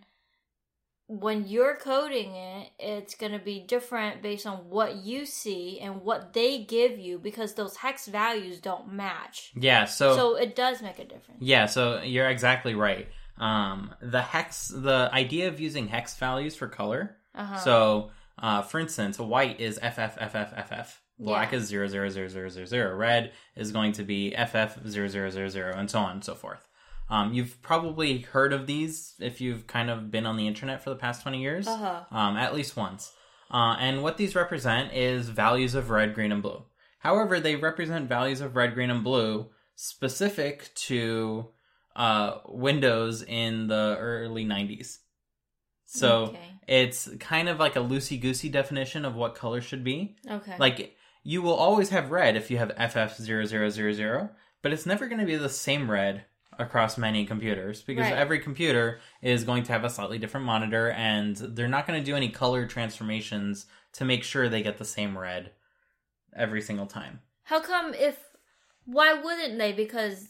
when 1.09 1.47
you're 1.47 1.77
coding 1.77 2.35
it, 2.35 2.71
it's 2.79 3.15
going 3.15 3.33
to 3.33 3.39
be 3.39 3.61
different 3.61 4.23
based 4.23 4.47
on 4.47 4.71
what 4.71 4.97
you 4.97 5.27
see 5.27 5.79
and 5.81 6.03
what 6.03 6.33
they 6.33 6.65
give 6.65 6.99
you 6.99 7.19
because 7.19 7.55
those 7.55 7.77
hex 7.77 8.07
values 8.07 8.61
don't 8.61 8.93
match. 8.93 9.53
Yeah, 9.55 9.85
so, 9.85 10.17
so 10.17 10.37
it 10.37 10.57
does 10.57 10.81
make 10.81 10.99
a 10.99 11.05
difference. 11.05 11.41
yeah, 11.41 11.67
so 11.67 12.01
you're 12.03 12.29
exactly 12.29 12.75
right. 12.75 13.09
Um, 13.37 13.93
the 14.01 14.23
hex, 14.23 14.69
the 14.69 15.11
idea 15.13 15.49
of 15.49 15.61
using 15.61 15.89
hex 15.89 16.17
values 16.17 16.55
for 16.55 16.69
color. 16.69 17.17
Uh-huh. 17.35 17.57
So, 17.59 18.11
uh, 18.39 18.63
for 18.63 18.79
instance, 18.81 19.19
white 19.19 19.61
is 19.61 19.79
FFFFFF. 19.79 20.99
Black 21.19 21.53
Yeah. 21.53 21.59
is 21.59 21.71
0000000. 21.71 22.97
Red 22.97 23.33
is 23.57 23.71
going 23.73 23.93
to 23.93 24.03
be 24.03 24.33
FF0000, 24.37 25.77
and 25.79 25.91
so 25.91 25.99
on 26.01 26.13
and 26.13 26.25
so 26.25 26.35
forth. 26.35 26.67
Um, 27.11 27.33
you've 27.35 27.61
probably 27.63 28.21
heard 28.21 28.53
of 28.53 28.67
these 28.67 29.15
if 29.21 29.41
you've 29.41 29.67
kind 29.67 29.91
of 29.91 30.11
been 30.11 30.25
on 30.27 30.37
the 30.37 30.47
internet 30.47 30.83
for 30.83 30.91
the 30.91 30.97
past 30.97 31.23
20 31.23 31.41
years, 31.43 31.67
Uh-huh. 31.69 32.05
um, 32.11 32.37
at 32.37 32.55
least 32.55 32.77
once. 32.77 33.13
Uh, 33.51 33.77
and 33.79 34.03
what 34.03 34.17
these 34.17 34.35
represent 34.35 34.93
is 34.95 35.29
values 35.29 35.75
of 35.75 35.91
red, 35.91 36.15
green, 36.15 36.33
and 36.33 36.43
blue. 36.43 36.65
However, 37.01 37.39
they 37.39 37.55
represent 37.57 38.09
values 38.09 38.41
of 38.41 38.57
red, 38.57 38.73
green, 38.75 38.91
and 38.91 39.05
blue 39.05 39.51
specific 39.75 40.71
to 40.75 41.49
uh, 41.95 42.39
Windows 42.49 43.23
in 43.23 43.67
the 43.67 43.97
early 44.01 44.47
90s. 44.47 44.99
So 45.95 46.23
Okay. 46.23 46.59
it's 46.67 47.11
kind 47.21 47.51
of 47.51 47.59
like 47.59 47.77
a 47.77 47.81
loosey 47.81 48.19
goosey 48.19 48.49
definition 48.49 49.05
of 49.05 49.15
what 49.15 49.35
color 49.35 49.61
should 49.61 49.85
be. 49.85 50.17
Okay. 50.27 50.57
Like 50.59 50.97
you 51.23 51.43
will 51.43 51.55
always 51.55 51.91
have 51.91 52.11
red 52.11 52.35
if 52.35 52.51
you 52.51 52.57
have 52.57 52.71
FF0000, 52.77 54.31
but 54.63 54.73
it's 54.73 54.87
never 54.87 55.07
going 55.07 55.21
to 55.21 55.27
be 55.27 55.37
the 55.37 55.51
same 55.51 55.91
red 55.91 56.25
across 56.59 56.97
many 56.97 57.27
computers 57.27 57.83
because 57.83 58.07
Right. 58.07 58.19
every 58.19 58.39
computer 58.39 59.01
is 59.21 59.45
going 59.45 59.65
to 59.65 59.73
have 59.73 59.85
a 59.85 59.91
slightly 59.91 60.19
different 60.19 60.47
monitor 60.47 60.91
and 60.93 61.37
they're 61.37 61.69
not 61.69 61.87
going 61.87 62.01
to 62.01 62.05
do 62.05 62.17
any 62.17 62.31
color 62.31 62.67
transformations 62.67 63.67
to 63.93 64.05
make 64.07 64.25
sure 64.25 64.49
they 64.49 64.63
get 64.63 64.79
the 64.79 64.85
same 64.85 65.17
red 65.19 65.53
every 66.35 66.63
single 66.63 66.87
time. 66.87 67.21
How 67.45 67.61
come 67.61 67.93
if 67.93 68.19
why 68.87 69.13
wouldn't 69.13 69.59
they? 69.59 69.73
Because 69.73 70.29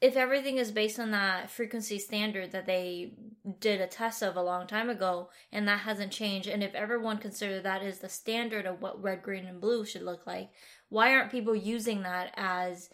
if 0.00 0.16
everything 0.16 0.58
is 0.58 0.70
based 0.70 1.00
on 1.00 1.10
that 1.12 1.50
frequency 1.50 1.98
standard 1.98 2.52
that 2.52 2.66
they 2.66 3.12
did 3.60 3.80
a 3.80 3.86
test 3.86 4.22
of 4.22 4.36
a 4.36 4.42
long 4.42 4.66
time 4.66 4.90
ago 4.90 5.30
and 5.52 5.66
that 5.66 5.80
hasn't 5.80 6.12
changed 6.12 6.48
and 6.48 6.62
if 6.62 6.74
everyone 6.74 7.18
considered 7.18 7.62
that 7.62 7.82
is 7.82 7.98
the 7.98 8.08
standard 8.08 8.66
of 8.66 8.82
what 8.82 9.02
red, 9.02 9.22
green 9.22 9.46
and 9.46 9.60
blue 9.60 9.84
should 9.84 10.02
look 10.02 10.26
like, 10.26 10.50
why 10.88 11.12
aren't 11.12 11.30
people 11.30 11.54
using 11.54 12.02
that 12.02 12.32
as 12.36 12.90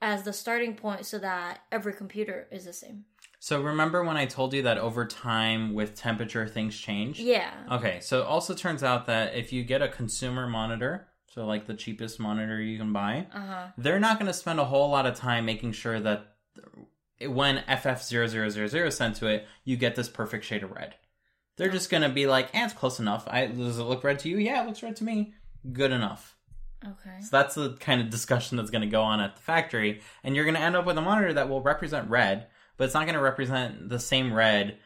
as 0.00 0.22
the 0.22 0.32
starting 0.32 0.74
point 0.74 1.04
so 1.04 1.18
that 1.18 1.60
every 1.72 1.92
computer 1.92 2.46
is 2.50 2.64
the 2.64 2.72
same? 2.72 3.04
So 3.40 3.62
remember 3.62 4.02
when 4.02 4.16
I 4.16 4.26
told 4.26 4.52
you 4.52 4.62
that 4.62 4.78
over 4.78 5.06
time 5.06 5.74
with 5.74 5.94
temperature 5.94 6.46
things 6.46 6.76
change? 6.76 7.20
Yeah. 7.20 7.52
Okay, 7.70 8.00
so 8.00 8.20
it 8.20 8.26
also 8.26 8.52
turns 8.54 8.82
out 8.82 9.06
that 9.06 9.34
if 9.34 9.52
you 9.52 9.62
get 9.62 9.80
a 9.80 9.88
consumer 9.88 10.48
monitor, 10.48 11.08
so 11.28 11.44
like 11.46 11.66
the 11.66 11.74
cheapest 11.74 12.18
monitor 12.20 12.60
you 12.60 12.78
can 12.78 12.92
buy, 12.92 13.26
Uh-huh. 13.34 13.66
they're 13.76 14.00
not 14.00 14.18
going 14.18 14.26
to 14.26 14.32
spend 14.34 14.58
a 14.60 14.64
whole 14.64 14.88
lot 14.90 15.06
of 15.06 15.14
time 15.14 15.44
making 15.46 15.72
sure 15.72 16.00
that 16.00 16.34
when 17.26 17.58
FF0000 17.68 18.86
is 18.86 18.96
sent 18.96 19.16
to 19.16 19.26
it, 19.26 19.46
you 19.64 19.76
get 19.76 19.96
this 19.96 20.08
perfect 20.08 20.44
shade 20.44 20.62
of 20.62 20.70
red. 20.70 20.94
They're 21.56 21.68
just 21.70 21.90
going 21.90 22.04
to 22.04 22.08
be 22.08 22.26
like, 22.26 22.54
eh, 22.54 22.64
it's 22.64 22.72
close 22.74 23.00
enough. 23.00 23.24
I, 23.26 23.46
does 23.46 23.78
it 23.78 23.82
look 23.84 24.04
red 24.04 24.20
to 24.20 24.28
you? 24.28 24.38
Yeah, 24.38 24.62
it 24.62 24.66
looks 24.66 24.82
red 24.82 24.96
to 24.96 25.04
me. 25.04 25.34
Good 25.72 25.90
enough. 25.90 26.36
Okay. 26.84 27.20
So 27.20 27.28
that's 27.32 27.56
the 27.56 27.72
kind 27.80 28.00
of 28.00 28.10
discussion 28.10 28.56
that's 28.56 28.70
going 28.70 28.82
to 28.82 28.86
go 28.88 29.02
on 29.02 29.20
at 29.20 29.34
the 29.34 29.42
factory. 29.42 30.00
And 30.22 30.36
you're 30.36 30.44
going 30.44 30.54
to 30.54 30.60
end 30.60 30.76
up 30.76 30.86
with 30.86 30.96
a 30.96 31.00
monitor 31.00 31.32
that 31.32 31.48
will 31.48 31.60
represent 31.60 32.08
red, 32.08 32.46
but 32.76 32.84
it's 32.84 32.94
not 32.94 33.06
going 33.06 33.16
to 33.16 33.20
represent 33.20 33.88
the 33.88 33.98
same 33.98 34.32
red 34.32 34.78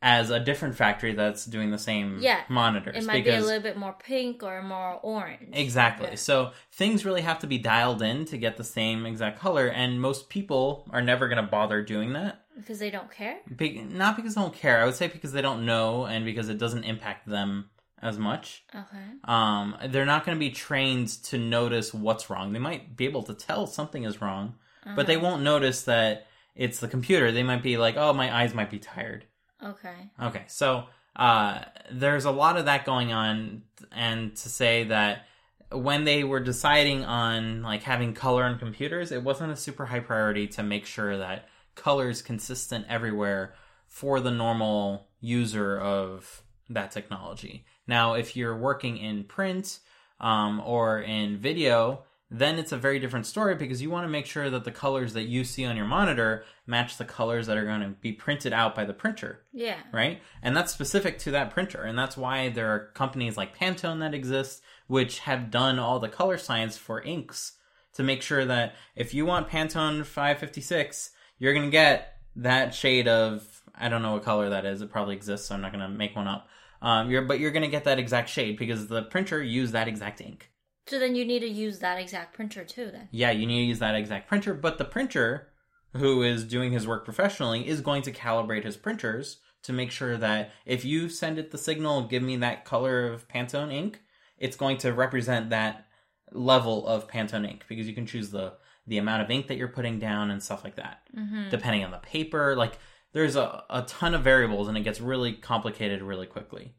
as 0.00 0.30
a 0.30 0.38
different 0.38 0.76
factory 0.76 1.12
that's 1.12 1.44
doing 1.44 1.70
the 1.72 1.78
same 1.78 2.18
Yeah. 2.20 2.42
monitors. 2.48 2.96
It 2.96 3.04
might 3.06 3.24
be 3.24 3.30
a 3.30 3.40
little 3.40 3.60
bit 3.62 3.76
more 3.76 3.94
pink 3.98 4.42
or 4.44 4.62
more 4.62 5.00
orange. 5.02 5.50
Exactly. 5.52 6.10
Yeah. 6.10 6.14
So 6.14 6.52
things 6.72 7.04
really 7.04 7.22
have 7.22 7.40
to 7.40 7.48
be 7.48 7.58
dialed 7.58 8.00
in 8.00 8.24
to 8.26 8.38
get 8.38 8.56
the 8.56 8.64
same 8.64 9.04
exact 9.06 9.40
color, 9.40 9.66
and 9.66 10.00
most 10.00 10.28
people 10.28 10.88
are 10.92 11.02
never 11.02 11.26
going 11.26 11.42
to 11.44 11.50
bother 11.50 11.82
doing 11.82 12.12
that. 12.12 12.42
Because 12.56 12.78
they 12.78 12.90
don't 12.90 13.10
care? 13.10 13.38
Be- 13.56 13.82
not 13.82 14.14
because 14.16 14.34
they 14.36 14.40
don't 14.40 14.54
care. 14.54 14.80
I 14.80 14.84
would 14.84 14.94
say 14.94 15.08
because 15.08 15.32
they 15.32 15.42
don't 15.42 15.66
know, 15.66 16.06
and 16.06 16.24
because 16.24 16.48
it 16.48 16.58
doesn't 16.58 16.84
impact 16.84 17.26
them 17.28 17.70
as 18.00 18.18
much. 18.18 18.62
Okay. 18.72 19.04
Um, 19.24 19.76
they're 19.88 20.04
not 20.06 20.24
going 20.24 20.36
to 20.36 20.40
be 20.40 20.50
trained 20.50 21.08
to 21.24 21.38
notice 21.38 21.92
what's 21.92 22.30
wrong. 22.30 22.52
They 22.52 22.58
might 22.60 22.96
be 22.96 23.04
able 23.04 23.24
to 23.24 23.34
tell 23.34 23.66
something 23.66 24.04
is 24.04 24.20
wrong, 24.20 24.54
but 24.94 25.08
they 25.08 25.16
Uh-huh. 25.16 25.24
won't 25.26 25.42
notice 25.42 25.82
that 25.84 26.28
it's 26.54 26.78
the 26.78 26.86
computer. 26.88 27.32
They 27.32 27.42
might 27.42 27.62
be 27.62 27.76
like, 27.76 27.96
"Oh, 27.96 28.12
my 28.12 28.32
eyes 28.42 28.54
might 28.54 28.70
be 28.70 28.78
tired." 28.78 29.24
Okay. 29.62 30.10
Okay, 30.22 30.44
so 30.46 30.84
uh, 31.16 31.60
there's 31.90 32.24
a 32.24 32.30
lot 32.30 32.56
of 32.56 32.66
that 32.66 32.84
going 32.84 33.12
on, 33.12 33.62
and 33.92 34.36
to 34.36 34.48
say 34.48 34.84
that 34.84 35.26
when 35.70 36.04
they 36.04 36.24
were 36.24 36.40
deciding 36.40 37.04
on 37.04 37.62
like 37.62 37.82
having 37.82 38.14
color 38.14 38.44
on 38.44 38.58
computers, 38.58 39.12
it 39.12 39.22
wasn't 39.22 39.52
a 39.52 39.56
super 39.56 39.86
high 39.86 40.00
priority 40.00 40.46
to 40.46 40.62
make 40.62 40.86
sure 40.86 41.18
that 41.18 41.48
color 41.74 42.08
is 42.08 42.22
consistent 42.22 42.86
everywhere 42.88 43.54
for 43.86 44.20
the 44.20 44.30
normal 44.30 45.08
user 45.20 45.78
of 45.78 46.42
that 46.70 46.90
technology. 46.90 47.64
Now, 47.86 48.14
if 48.14 48.36
you're 48.36 48.56
working 48.56 48.98
in 48.98 49.24
print 49.24 49.80
um, 50.20 50.60
or 50.64 51.00
in 51.00 51.38
video, 51.38 52.04
then 52.30 52.58
it's 52.58 52.72
a 52.72 52.76
very 52.76 52.98
different 52.98 53.24
story 53.26 53.54
because 53.54 53.80
you 53.80 53.88
want 53.90 54.04
to 54.04 54.08
make 54.08 54.26
sure 54.26 54.50
that 54.50 54.64
the 54.64 54.70
colors 54.70 55.14
that 55.14 55.22
you 55.24 55.44
see 55.44 55.64
on 55.64 55.76
your 55.76 55.86
monitor 55.86 56.44
match 56.66 56.98
the 56.98 57.04
colors 57.04 57.46
that 57.46 57.56
are 57.56 57.64
going 57.64 57.80
to 57.80 57.88
be 57.88 58.12
printed 58.12 58.52
out 58.52 58.74
by 58.74 58.84
the 58.84 58.92
printer 58.92 59.40
Yeah. 59.52 59.78
right? 59.92 60.20
And 60.42 60.54
that's 60.56 60.72
specific 60.72 61.18
to 61.20 61.30
that 61.30 61.50
printer. 61.50 61.82
And 61.82 61.98
that's 61.98 62.16
why 62.18 62.50
there 62.50 62.68
are 62.74 62.90
companies 62.94 63.36
like 63.38 63.56
Pantone 63.58 64.00
that 64.00 64.12
exist, 64.14 64.62
which 64.88 65.20
have 65.20 65.50
done 65.50 65.78
all 65.78 65.98
the 66.00 66.08
color 66.08 66.36
science 66.36 66.76
for 66.76 67.00
inks 67.00 67.52
to 67.94 68.02
make 68.02 68.20
sure 68.22 68.44
that 68.44 68.74
if 68.94 69.14
you 69.14 69.24
want 69.24 69.48
Pantone 69.48 70.04
556, 70.04 71.10
you're 71.38 71.54
going 71.54 71.66
to 71.66 71.70
get 71.70 72.14
that 72.36 72.74
shade 72.74 73.08
of, 73.08 73.62
I 73.74 73.88
don't 73.88 74.02
know 74.02 74.12
what 74.12 74.22
color 74.22 74.50
that 74.50 74.64
is. 74.64 74.82
It 74.82 74.90
probably 74.90 75.16
exists, 75.16 75.48
so 75.48 75.54
I'm 75.54 75.60
not 75.60 75.72
gonna 75.72 75.88
make 75.88 76.14
one 76.14 76.28
up. 76.28 76.48
Um, 76.80 77.10
you're 77.10 77.22
but 77.22 77.40
you're 77.40 77.50
gonna 77.50 77.68
get 77.68 77.84
that 77.84 77.98
exact 77.98 78.28
shade 78.28 78.56
because 78.58 78.86
the 78.86 79.02
printer 79.02 79.42
used 79.42 79.72
that 79.72 79.88
exact 79.88 80.20
ink. 80.20 80.50
So 80.88 80.98
then 80.98 81.14
you 81.14 81.24
need 81.24 81.40
to 81.40 81.48
use 81.48 81.78
that 81.80 81.98
exact 82.00 82.34
printer 82.34 82.64
too. 82.64 82.90
Then. 82.92 83.08
Yeah, 83.10 83.30
you 83.30 83.46
need 83.46 83.60
to 83.60 83.66
use 83.66 83.78
that 83.80 83.94
exact 83.94 84.28
printer, 84.28 84.54
but 84.54 84.78
the 84.78 84.84
printer 84.84 85.48
who 85.96 86.22
is 86.22 86.44
doing 86.44 86.72
his 86.72 86.86
work 86.86 87.04
professionally 87.04 87.66
is 87.66 87.80
going 87.80 88.02
to 88.02 88.12
calibrate 88.12 88.64
his 88.64 88.76
printers 88.76 89.38
to 89.62 89.72
make 89.72 89.90
sure 89.90 90.16
that 90.16 90.50
if 90.66 90.84
you 90.84 91.08
send 91.08 91.38
it 91.38 91.50
the 91.50 91.58
signal, 91.58 92.06
give 92.06 92.22
me 92.22 92.36
that 92.36 92.64
color 92.64 93.06
of 93.12 93.26
Pantone 93.28 93.72
ink, 93.72 94.00
it's 94.38 94.56
going 94.56 94.76
to 94.78 94.92
represent 94.92 95.50
that 95.50 95.86
level 96.32 96.86
of 96.86 97.08
Pantone 97.08 97.48
ink 97.48 97.64
because 97.68 97.88
you 97.88 97.94
can 97.94 98.06
choose 98.06 98.30
the 98.30 98.54
the 98.86 98.98
amount 98.98 99.20
of 99.22 99.30
ink 99.30 99.48
that 99.48 99.56
you're 99.58 99.68
putting 99.68 99.98
down 99.98 100.30
and 100.30 100.42
stuff 100.42 100.64
like 100.64 100.76
that, 100.76 101.00
Mm-hmm. 101.14 101.50
depending 101.50 101.84
on 101.84 101.90
the 101.90 101.98
paper. 101.98 102.56
Like 102.56 102.78
there's 103.12 103.36
a, 103.36 103.64
a 103.68 103.82
ton 103.82 104.14
of 104.14 104.22
variables 104.22 104.68
and 104.68 104.78
it 104.78 104.82
gets 104.82 105.00
really 105.00 105.32
complicated 105.34 106.00
really 106.02 106.26
quickly. 106.26 106.74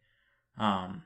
Um, 0.58 1.04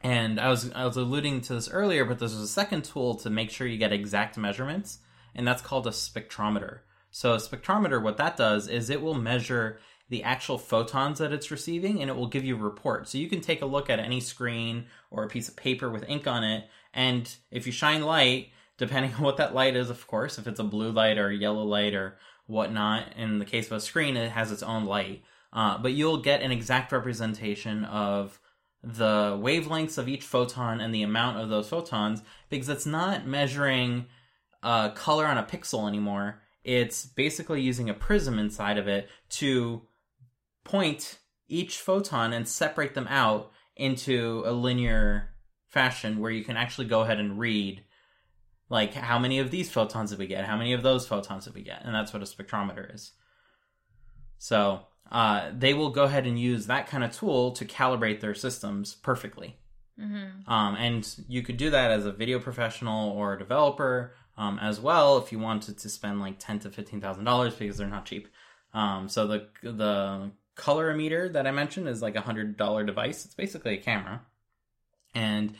and 0.00 0.38
I 0.38 0.48
was 0.48 0.70
I 0.72 0.84
was 0.84 0.96
alluding 0.96 1.40
to 1.42 1.54
this 1.54 1.68
earlier, 1.68 2.04
but 2.04 2.18
there's 2.18 2.34
a 2.34 2.46
second 2.46 2.84
tool 2.84 3.14
to 3.16 3.30
make 3.30 3.50
sure 3.50 3.66
you 3.66 3.78
get 3.78 3.92
exact 3.92 4.36
measurements, 4.36 4.98
and 5.34 5.46
that's 5.46 5.62
called 5.62 5.86
a 5.86 5.90
spectrometer. 5.90 6.80
So 7.10 7.34
a 7.34 7.38
spectrometer, 7.38 8.02
what 8.02 8.16
that 8.18 8.36
does 8.36 8.68
is 8.68 8.90
it 8.90 9.02
will 9.02 9.14
measure 9.14 9.78
the 10.08 10.22
actual 10.22 10.56
photons 10.56 11.18
that 11.18 11.32
it's 11.32 11.50
receiving, 11.50 12.00
and 12.00 12.10
it 12.10 12.16
will 12.16 12.28
give 12.28 12.44
you 12.44 12.56
a 12.56 12.60
report. 12.60 13.08
So 13.08 13.18
you 13.18 13.28
can 13.28 13.40
take 13.40 13.60
a 13.60 13.66
look 13.66 13.90
at 13.90 13.98
any 13.98 14.20
screen 14.20 14.86
or 15.10 15.24
a 15.24 15.28
piece 15.28 15.48
of 15.48 15.56
paper 15.56 15.90
with 15.90 16.08
ink 16.08 16.26
on 16.26 16.44
it, 16.44 16.66
and 16.94 17.34
if 17.50 17.66
you 17.66 17.72
shine 17.72 18.02
light, 18.02 18.50
depending 18.76 19.14
on 19.16 19.22
what 19.22 19.36
that 19.38 19.54
light 19.54 19.76
is, 19.76 19.90
of 19.90 20.06
course, 20.06 20.38
if 20.38 20.46
it's 20.46 20.60
a 20.60 20.64
blue 20.64 20.92
light 20.92 21.18
or 21.18 21.28
a 21.28 21.36
yellow 21.36 21.64
light 21.64 21.94
or 21.94 22.16
whatnot, 22.46 23.12
in 23.16 23.38
the 23.38 23.44
case 23.44 23.66
of 23.66 23.72
a 23.72 23.80
screen, 23.80 24.16
it 24.16 24.30
has 24.30 24.52
its 24.52 24.62
own 24.62 24.84
light. 24.84 25.22
Uh, 25.52 25.78
but 25.78 25.92
you'll 25.92 26.18
get 26.18 26.42
an 26.42 26.52
exact 26.52 26.92
representation 26.92 27.84
of 27.84 28.38
the 28.82 29.38
wavelengths 29.40 29.98
of 29.98 30.08
each 30.08 30.24
photon 30.24 30.80
and 30.80 30.94
the 30.94 31.02
amount 31.02 31.38
of 31.38 31.48
those 31.48 31.68
photons 31.68 32.22
because 32.48 32.68
it's 32.68 32.86
not 32.86 33.26
measuring 33.26 34.06
uh, 34.62 34.90
color 34.90 35.26
on 35.26 35.38
a 35.38 35.42
pixel 35.42 35.88
anymore. 35.88 36.40
It's 36.64 37.06
basically 37.06 37.60
using 37.60 37.90
a 37.90 37.94
prism 37.94 38.38
inside 38.38 38.78
of 38.78 38.88
it 38.88 39.08
to 39.30 39.82
point 40.64 41.18
each 41.48 41.78
photon 41.78 42.32
and 42.32 42.46
separate 42.46 42.94
them 42.94 43.06
out 43.08 43.50
into 43.76 44.42
a 44.46 44.52
linear 44.52 45.30
fashion 45.66 46.18
where 46.18 46.30
you 46.30 46.44
can 46.44 46.56
actually 46.56 46.86
go 46.86 47.00
ahead 47.00 47.18
and 47.18 47.38
read 47.38 47.84
like 48.70 48.94
how 48.94 49.18
many 49.18 49.38
of 49.38 49.50
these 49.50 49.70
photons 49.70 50.10
did 50.10 50.18
we 50.18 50.26
get? 50.26 50.44
How 50.44 50.56
many 50.56 50.72
of 50.72 50.82
those 50.82 51.06
photons 51.06 51.44
did 51.44 51.54
we 51.54 51.62
get? 51.62 51.82
And 51.84 51.94
that's 51.94 52.12
what 52.12 52.22
a 52.22 52.26
spectrometer 52.26 52.94
is. 52.94 53.12
So 54.38 54.82
uh, 55.10 55.50
they 55.56 55.74
will 55.74 55.90
go 55.90 56.04
ahead 56.04 56.26
and 56.26 56.38
use 56.38 56.66
that 56.66 56.86
kind 56.86 57.02
of 57.02 57.16
tool 57.16 57.52
to 57.52 57.64
calibrate 57.64 58.20
their 58.20 58.34
systems 58.34 58.94
perfectly 58.94 59.56
Mm-hmm. 60.00 60.48
um, 60.48 60.76
and 60.76 61.12
you 61.26 61.42
could 61.42 61.56
do 61.56 61.70
that 61.70 61.90
as 61.90 62.06
a 62.06 62.12
video 62.12 62.38
professional 62.38 63.10
or 63.10 63.32
a 63.34 63.38
developer 63.38 64.14
um, 64.36 64.58
as 64.60 64.80
well 64.80 65.18
if 65.18 65.32
you 65.32 65.40
wanted 65.40 65.78
to 65.78 65.88
spend 65.88 66.20
like 66.20 66.38
ten 66.38 66.60
to 66.60 66.70
fifteen 66.70 67.00
thousand 67.00 67.24
dollars 67.24 67.54
because 67.54 67.76
they're 67.76 67.88
not 67.88 68.06
cheap. 68.06 68.28
Um, 68.72 69.08
so 69.08 69.26
the 69.26 69.48
the 69.62 70.30
colorimeter 70.56 71.32
that 71.32 71.46
I 71.46 71.50
mentioned 71.50 71.88
is 71.88 72.00
like 72.00 72.14
a 72.14 72.20
hundred 72.20 72.56
dollar 72.56 72.84
device. 72.84 73.24
It's 73.24 73.34
basically 73.34 73.74
a 73.74 73.82
camera, 73.82 74.22
and 75.14 75.54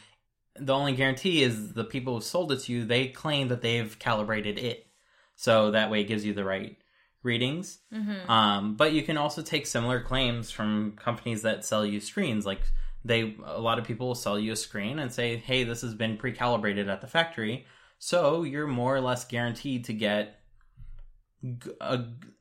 the 0.55 0.75
only 0.75 0.93
guarantee 0.93 1.43
is 1.43 1.73
the 1.73 1.85
people 1.85 2.15
who 2.15 2.21
sold 2.21 2.53
it 2.53 2.61
to 2.61 2.73
you. 2.73 2.85
They 2.85 3.09
claim 3.09 3.49
that 3.49 3.61
they've 3.61 3.99
calibrated 3.99 4.59
it, 4.59 4.87
so 5.35 5.73
that 5.73 5.91
way 5.91 6.03
it 6.03 6.09
gives 6.09 6.25
you 6.25 6.33
the 6.33 6.45
right 6.45 6.77
readings. 7.23 7.79
Mm-hmm. 7.93 8.31
Um, 8.31 8.77
but 8.77 8.93
you 8.93 9.03
can 9.03 9.17
also 9.17 9.43
take 9.43 9.67
similar 9.67 10.01
claims 10.01 10.51
from 10.51 10.93
companies 10.93 11.43
that 11.43 11.65
sell 11.65 11.85
you 11.85 12.01
screens. 12.01 12.47
Like 12.47 12.63
they, 13.05 13.37
a 13.45 13.61
lot 13.61 13.79
of 13.79 13.85
people 13.85 14.09
will 14.09 14.15
sell 14.15 14.39
you 14.39 14.53
a 14.53 14.57
screen 14.57 14.99
and 14.99 15.13
say, 15.13 15.37
"Hey, 15.37 15.65
this 15.65 15.83
has 15.83 15.95
been 15.95 16.17
pre-calibrated 16.17 16.89
at 16.89 17.01
the 17.01 17.07
factory, 17.07 17.67
so 17.99 18.43
you're 18.43 18.67
more 18.67 18.95
or 18.95 19.01
less 19.01 19.25
guaranteed 19.25 19.85
to 19.87 19.93
get 19.93 20.41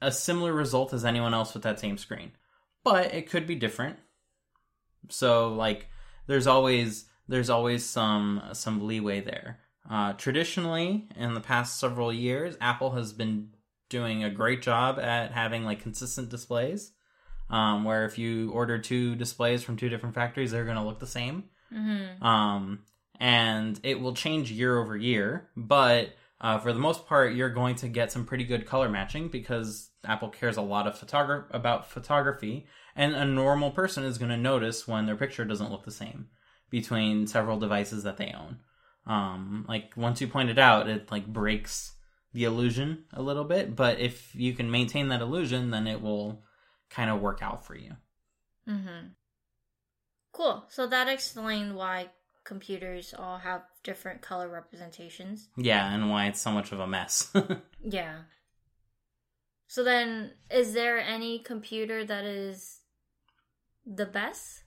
a 0.01 0.11
similar 0.11 0.51
result 0.51 0.91
as 0.91 1.05
anyone 1.05 1.33
else 1.33 1.53
with 1.53 1.63
that 1.63 1.79
same 1.79 1.97
screen." 1.97 2.31
But 2.83 3.13
it 3.13 3.29
could 3.29 3.45
be 3.45 3.55
different. 3.55 3.97
So, 5.09 5.53
like, 5.53 5.87
there's 6.27 6.47
always 6.47 7.05
there's 7.27 7.49
always 7.49 7.85
some 7.85 8.41
some 8.53 8.85
leeway 8.85 9.21
there. 9.21 9.59
Uh, 9.89 10.13
traditionally, 10.13 11.07
in 11.15 11.33
the 11.33 11.39
past 11.39 11.79
several 11.79 12.11
years, 12.11 12.57
Apple 12.59 12.91
has 12.91 13.13
been 13.13 13.49
doing 13.89 14.23
a 14.23 14.29
great 14.29 14.61
job 14.61 14.99
at 14.99 15.31
having 15.31 15.63
like 15.63 15.81
consistent 15.81 16.29
displays. 16.29 16.91
Um, 17.49 17.85
where 17.85 18.03
if 18.03 18.17
you 18.17 18.51
order 18.51 18.77
two 18.77 19.15
displays 19.15 19.63
from 19.63 19.77
two 19.77 19.87
different 19.87 20.15
factories, 20.15 20.51
they're 20.51 20.65
going 20.65 20.75
to 20.75 20.83
look 20.83 20.99
the 20.99 21.07
same. 21.07 21.45
Mm-hmm. 21.73 22.21
Um, 22.21 22.79
and 23.19 23.79
it 23.83 24.01
will 24.01 24.13
change 24.13 24.51
year 24.51 24.77
over 24.77 24.97
year, 24.97 25.49
but 25.55 26.09
uh, 26.39 26.59
for 26.59 26.71
the 26.71 26.79
most 26.79 27.07
part, 27.07 27.33
you're 27.33 27.49
going 27.49 27.75
to 27.75 27.87
get 27.87 28.11
some 28.11 28.25
pretty 28.25 28.43
good 28.43 28.65
color 28.65 28.89
matching 28.89 29.27
because 29.27 29.89
Apple 30.05 30.29
cares 30.29 30.57
a 30.57 30.61
lot 30.61 30.85
of 30.87 30.99
photogra- 30.99 31.45
about 31.49 31.89
photography, 31.89 32.67
and 32.95 33.15
a 33.15 33.25
normal 33.25 33.71
person 33.71 34.03
is 34.03 34.17
going 34.17 34.29
to 34.29 34.37
notice 34.37 34.87
when 34.87 35.05
their 35.05 35.15
picture 35.15 35.45
doesn't 35.45 35.71
look 35.71 35.83
the 35.83 35.91
same 35.91 36.27
between 36.69 37.25
several 37.25 37.57
devices 37.57 38.03
that 38.03 38.17
they 38.17 38.33
own. 38.37 38.59
Um, 39.07 39.65
like 39.67 39.93
once 39.95 40.21
you 40.21 40.27
point 40.27 40.49
it 40.49 40.59
out, 40.59 40.89
it 40.89 41.11
like 41.11 41.25
breaks 41.25 41.93
the 42.37 42.43
illusion 42.43 43.03
a 43.13 43.21
little 43.21 43.43
bit, 43.43 43.75
but 43.75 43.99
if 43.99 44.35
you 44.35 44.53
can 44.53 44.69
maintain 44.69 45.07
that 45.09 45.21
illusion, 45.21 45.71
then 45.71 45.87
it 45.87 46.01
will 46.01 46.43
kind 46.91 47.09
of 47.09 47.19
work 47.19 47.41
out 47.41 47.65
for 47.65 47.75
you. 47.75 47.93
Mm-hmm. 48.69 49.07
Cool. 50.33 50.65
So 50.69 50.85
that 50.85 51.07
explained 51.07 51.75
why 51.75 52.09
computers 52.43 53.15
all 53.17 53.39
have 53.39 53.63
different 53.83 54.21
color 54.21 54.47
representations. 54.47 55.49
Yeah, 55.57 55.91
and 55.91 56.11
why 56.11 56.27
it's 56.27 56.39
so 56.39 56.51
much 56.51 56.71
of 56.71 56.79
a 56.79 56.87
mess. 56.87 57.33
Yeah. 57.83 58.19
So 59.67 59.83
then, 59.83 60.31
is 60.49 60.73
there 60.73 60.97
any 60.99 61.39
computer 61.39 62.05
that 62.05 62.23
is 62.23 62.79
the 63.85 64.05
best? 64.05 64.63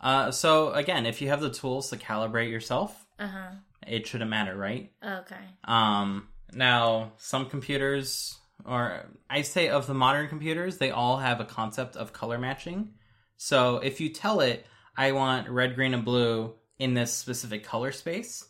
uh, 0.00 0.30
so 0.30 0.72
again, 0.72 1.06
if 1.06 1.20
you 1.22 1.28
have 1.28 1.40
the 1.40 1.50
tools 1.50 1.90
to 1.90 1.96
calibrate 1.96 2.50
yourself, 2.50 3.06
Uh 3.18 3.26
huh. 3.28 3.50
it 3.86 4.06
shouldn't 4.06 4.30
matter, 4.30 4.56
right? 4.56 4.92
Okay. 5.04 5.44
Um, 5.64 6.28
now, 6.54 7.12
some 7.18 7.46
computers, 7.46 8.38
or 8.64 9.06
I 9.28 9.42
say 9.42 9.68
of 9.68 9.86
the 9.86 9.94
modern 9.94 10.28
computers, 10.28 10.78
they 10.78 10.90
all 10.90 11.18
have 11.18 11.40
a 11.40 11.44
concept 11.44 11.96
of 11.96 12.12
color 12.12 12.38
matching. 12.38 12.94
So 13.36 13.78
if 13.78 14.00
you 14.00 14.10
tell 14.10 14.40
it, 14.40 14.66
I 14.96 15.12
want 15.12 15.48
red, 15.48 15.74
green, 15.74 15.94
and 15.94 16.04
blue 16.04 16.54
in 16.78 16.94
this 16.94 17.12
specific 17.12 17.64
color 17.64 17.92
space, 17.92 18.46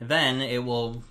then 0.00 0.40
it 0.40 0.62
will 0.62 1.02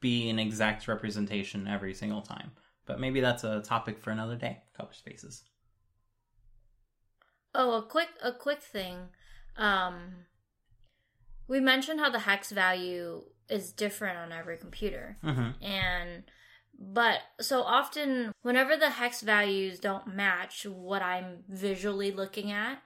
be 0.00 0.28
an 0.28 0.38
exact 0.38 0.88
representation 0.88 1.66
every 1.66 1.94
single 1.94 2.22
time. 2.22 2.52
But 2.86 3.00
maybe 3.00 3.20
that's 3.20 3.44
a 3.44 3.60
topic 3.60 4.00
for 4.00 4.10
another 4.10 4.36
day. 4.36 4.62
Color 4.76 4.92
spaces. 4.92 5.44
Oh, 7.54 7.78
a 7.78 7.82
quick 7.82 8.08
a 8.22 8.32
quick 8.32 8.62
thing. 8.62 9.08
Um, 9.56 10.26
we 11.48 11.60
mentioned 11.60 12.00
how 12.00 12.10
the 12.10 12.20
hex 12.20 12.50
value 12.50 13.22
is 13.50 13.72
different 13.72 14.18
on 14.18 14.32
every 14.32 14.56
computer, 14.56 15.16
Mm-hmm. 15.24 15.62
and 15.64 16.22
but 16.82 17.18
so 17.40 17.60
often 17.62 18.32
whenever 18.42 18.74
the 18.76 18.88
hex 18.90 19.20
values 19.20 19.78
don't 19.80 20.14
match 20.16 20.64
what 20.64 21.02
I'm 21.02 21.44
visually 21.48 22.10
looking 22.10 22.50
at 22.52 22.78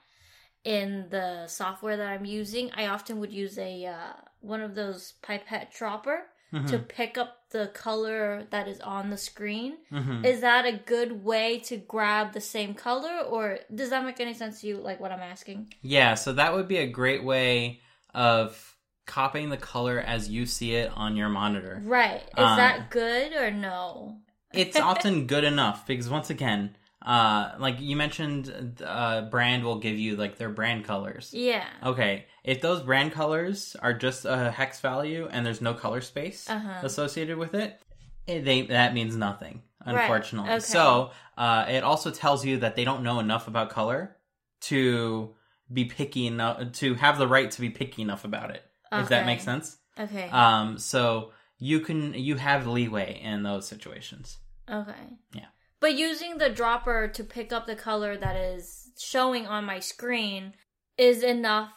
in 0.64 1.06
the 1.10 1.46
software 1.46 1.96
that 1.96 2.08
I'm 2.08 2.24
using, 2.24 2.70
I 2.74 2.86
often 2.86 3.20
would 3.20 3.32
use 3.32 3.56
a 3.58 3.86
uh, 3.86 4.12
one 4.40 4.60
of 4.60 4.74
those 4.74 5.14
pipette 5.22 5.72
dropper 5.76 6.22
Mm-hmm. 6.52 6.66
to 6.66 6.78
pick 6.78 7.18
up 7.18 7.38
the 7.50 7.66
color 7.74 8.46
that 8.50 8.68
is 8.68 8.78
on 8.80 9.10
the 9.10 9.16
screen. 9.16 9.78
Mm-hmm. 9.90 10.24
Is 10.24 10.40
that 10.42 10.64
a 10.64 10.80
good 10.86 11.24
way 11.24 11.58
to 11.64 11.76
grab 11.78 12.32
the 12.32 12.40
same 12.40 12.74
color, 12.74 13.22
or 13.28 13.58
does 13.74 13.90
that 13.90 14.04
make 14.04 14.20
any 14.20 14.34
sense 14.34 14.60
to 14.60 14.68
you? 14.68 14.76
Like 14.76 15.00
what 15.00 15.10
I'm 15.10 15.18
asking? 15.18 15.74
Yeah, 15.82 16.14
so 16.14 16.32
that 16.34 16.54
would 16.54 16.68
be 16.68 16.76
a 16.76 16.86
great 16.86 17.24
way 17.24 17.80
of 18.14 18.73
copying 19.06 19.50
the 19.50 19.56
color 19.56 19.98
as 20.00 20.28
you 20.28 20.46
see 20.46 20.74
it 20.74 20.90
on 20.94 21.16
your 21.16 21.28
monitor. 21.28 21.80
Right. 21.84 22.22
Is 22.22 22.30
Uh, 22.36 22.56
that 22.56 22.90
good 22.90 23.32
or 23.32 23.50
no? 23.50 24.18
It's 24.52 24.78
often 24.78 25.26
good 25.26 25.42
enough 25.44 25.84
because 25.86 26.08
once 26.08 26.30
again, 26.30 26.76
uh, 27.04 27.52
like 27.58 27.80
you 27.80 27.96
mentioned, 27.96 28.80
uh, 28.86 29.22
brand 29.22 29.64
will 29.64 29.78
give 29.80 29.98
you 29.98 30.14
like 30.16 30.38
their 30.38 30.48
brand 30.48 30.84
colors. 30.84 31.32
Yeah. 31.34 31.66
Okay, 31.84 32.26
if 32.44 32.60
those 32.60 32.80
brand 32.80 33.12
colors 33.12 33.76
are 33.82 33.92
just 33.92 34.24
a 34.24 34.50
hex 34.52 34.80
value 34.80 35.28
and 35.30 35.44
there's 35.44 35.60
no 35.60 35.74
color 35.74 36.00
space 36.00 36.48
Uh-huh. 36.48 36.80
associated 36.86 37.36
with 37.36 37.54
it, 37.54 37.80
it 38.28 38.44
they, 38.44 38.62
that 38.62 38.94
means 38.94 39.16
nothing. 39.16 39.62
Right, 39.84 40.00
Unfortunately, 40.00 40.50
okay. 40.52 40.60
so 40.60 41.10
uh, 41.36 41.66
it 41.68 41.82
also 41.84 42.10
tells 42.10 42.42
you 42.46 42.58
that 42.60 42.74
they 42.76 42.84
don't 42.84 43.02
know 43.02 43.18
enough 43.18 43.48
about 43.48 43.68
color 43.70 44.16
to 44.62 45.34
be 45.70 45.84
picky 45.86 46.26
enough 46.26 46.72
to 46.72 46.94
have 46.94 47.18
the 47.18 47.26
right 47.28 47.50
to 47.50 47.60
be 47.60 47.70
picky 47.70 48.00
enough 48.02 48.24
about 48.24 48.50
it. 48.50 48.62
If 48.92 49.08
that 49.08 49.18
Okay. 49.20 49.26
makes 49.26 49.44
sense. 49.44 49.76
Okay. 49.98 50.28
Um, 50.30 50.78
so 50.78 51.32
you 51.58 51.80
can 51.80 52.14
you 52.14 52.36
have 52.36 52.66
leeway 52.66 53.20
in 53.22 53.42
those 53.42 53.66
situations. 53.68 54.38
okay. 54.70 54.92
Yeah. 55.32 55.46
But 55.80 55.94
using 55.94 56.38
the 56.38 56.48
dropper 56.48 57.08
to 57.08 57.24
pick 57.24 57.52
up 57.52 57.66
the 57.66 57.76
color 57.76 58.16
that 58.16 58.36
is 58.36 58.90
showing 58.98 59.46
on 59.46 59.64
my 59.66 59.80
screen 59.80 60.54
is 60.96 61.22
enough 61.22 61.70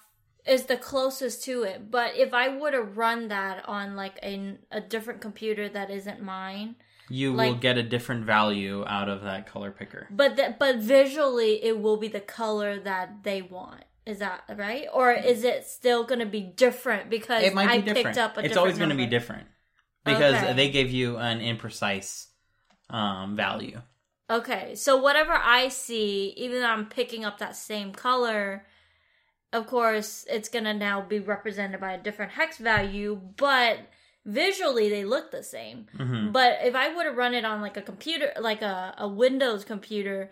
is 0.46 0.64
the 0.68 0.78
closest 0.78 1.44
to 1.44 1.64
it. 1.64 1.92
But 1.92 2.16
if 2.16 2.34
I 2.34 2.48
were 2.58 2.72
to 2.72 2.82
run 2.82 3.28
that 3.28 3.68
on 3.68 3.96
like 3.98 4.18
a, 4.24 4.58
a 4.72 4.80
different 4.80 5.20
computer 5.20 5.68
that 5.68 5.90
isn't 5.90 6.22
mine, 6.22 6.76
You 7.10 7.34
will 7.34 7.56
get 7.56 7.78
a 7.78 7.84
different 7.84 8.24
value 8.26 8.86
out 8.88 9.10
of 9.10 9.24
that 9.24 9.46
color 9.48 9.72
picker. 9.72 10.08
but 10.10 10.36
that 10.38 10.58
but 10.60 10.78
visually 10.78 11.62
it 11.64 11.80
will 11.82 11.98
be 11.98 12.08
the 12.08 12.22
color 12.22 12.80
that 12.80 13.24
they 13.24 13.42
want. 13.42 13.84
Is 14.08 14.20
that 14.20 14.44
right? 14.56 14.88
Or 14.94 15.12
is 15.12 15.44
it 15.44 15.66
still 15.66 16.04
going 16.06 16.20
to 16.20 16.26
be 16.26 16.42
different 16.42 17.10
because 17.10 17.44
It 17.44 17.54
might 17.54 17.68
be 17.68 17.74
I 17.74 17.82
different. 17.82 18.08
picked 18.08 18.18
up 18.18 18.38
a 18.38 18.46
it's 18.46 18.58
always 18.58 18.78
going 18.78 18.90
to 18.90 18.96
be 18.96 19.06
different 19.06 19.48
because 20.06 20.36
Okay. 20.36 20.54
they 20.54 20.70
gave 20.70 20.92
you 20.92 21.18
an 21.18 21.40
imprecise 21.40 22.28
um, 22.90 23.36
value. 23.36 23.82
Okay, 24.30 24.76
so 24.76 24.98
whatever 24.98 25.32
I 25.34 25.70
see, 25.70 26.34
even 26.36 26.60
though 26.60 26.68
I'm 26.68 26.88
picking 26.88 27.24
up 27.24 27.38
that 27.40 27.56
same 27.56 27.94
color, 27.94 28.66
of 29.54 29.68
course, 29.68 30.26
it's 30.30 30.50
gonna 30.50 30.74
now 30.74 31.02
be 31.02 31.20
represented 31.20 31.80
by 31.80 31.94
a 31.94 31.98
different 32.02 32.34
hex 32.34 32.58
value, 32.58 33.16
but 33.38 33.80
visually 34.26 34.90
they 34.90 35.06
look 35.06 35.32
the 35.32 35.44
same. 35.44 35.88
hmm 35.96 36.32
But 36.32 36.60
if 36.64 36.76
I 36.76 36.94
were 36.94 37.04
to 37.06 37.12
run 37.12 37.34
it 37.34 37.46
on 37.46 37.62
like 37.62 37.78
a 37.78 37.82
computer, 37.82 38.32
like 38.40 38.62
a, 38.62 38.94
a 38.98 39.08
Windows 39.08 39.64
computer, 39.64 40.32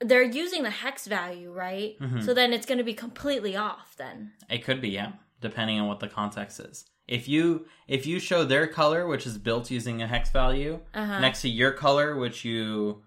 they're 0.00 0.22
using 0.22 0.62
the 0.62 0.70
hex 0.70 1.06
value, 1.06 1.52
right? 1.52 1.98
Mhm. 2.00 2.22
So 2.24 2.32
then 2.34 2.52
it's 2.52 2.66
gonna 2.66 2.84
be 2.84 2.94
completely 2.94 3.56
off 3.56 3.94
then. 3.96 4.32
It 4.48 4.64
could 4.64 4.80
be, 4.80 4.90
yeah, 4.90 5.12
depending 5.40 5.80
on 5.80 5.88
what 5.88 6.00
the 6.00 6.08
context 6.08 6.60
is. 6.60 6.86
If 7.06 7.26
you 7.28 7.66
if 7.86 8.06
you 8.06 8.20
show 8.20 8.44
their 8.44 8.66
color, 8.66 9.06
which 9.06 9.26
is 9.26 9.38
built 9.38 9.70
using 9.70 10.02
a 10.02 10.06
hex 10.06 10.30
value, 10.30 10.80
Uh-huh. 10.94 11.20
next 11.20 11.40
to 11.42 11.48
your 11.48 11.72
color, 11.72 12.16
which 12.16 12.44
you 12.44 13.02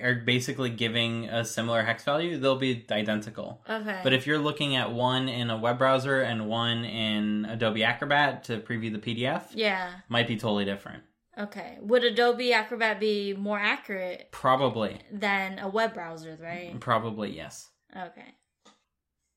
are 0.00 0.14
basically 0.14 0.70
giving 0.70 1.28
a 1.28 1.44
similar 1.44 1.82
hex 1.82 2.04
value, 2.04 2.38
they'll 2.38 2.56
be 2.56 2.84
identical. 2.90 3.64
Okay. 3.68 4.00
But 4.04 4.12
if 4.12 4.26
you're 4.28 4.38
looking 4.38 4.76
at 4.76 4.92
one 4.92 5.28
in 5.28 5.50
a 5.50 5.56
web 5.56 5.78
browser 5.78 6.20
and 6.20 6.46
one 6.48 6.84
in 6.84 7.46
Adobe 7.46 7.82
Acrobat 7.82 8.44
to 8.44 8.60
preview 8.60 8.92
the 8.92 8.98
PDF, 9.00 9.46
yeah. 9.54 9.90
might 10.08 10.28
be 10.28 10.36
totally 10.36 10.64
different. 10.66 11.02
Okay. 11.38 11.78
Would 11.80 12.02
Adobe 12.04 12.52
Acrobat 12.52 12.98
be 12.98 13.32
more 13.34 13.58
accurate 13.58 14.28
Probably. 14.32 14.98
than 15.12 15.58
a 15.58 15.68
web 15.68 15.94
browser, 15.94 16.36
right? 16.40 16.78
Probably, 16.80 17.36
yes. 17.36 17.68
Okay. 17.96 18.34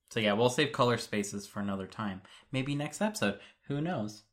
So 0.10 0.20
yeah, 0.20 0.34
we'll 0.34 0.50
save 0.50 0.72
color 0.72 0.98
spaces 0.98 1.46
for 1.48 1.60
another 1.60 1.88
time. 1.88 2.22
Maybe 2.52 2.76
next 2.76 3.02
episode. 3.02 3.40
Who 3.68 3.80
knows? 3.82 4.24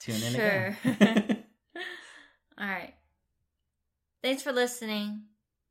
Tune 0.00 0.22
in 0.22 0.32
Sure. 0.34 0.76
again. 0.84 1.44
All 2.58 2.66
right. 2.66 2.94
Thanks 4.22 4.42
for 4.42 4.52
listening. 4.52 5.22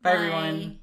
Bye, 0.02 0.14
everyone. 0.14 0.80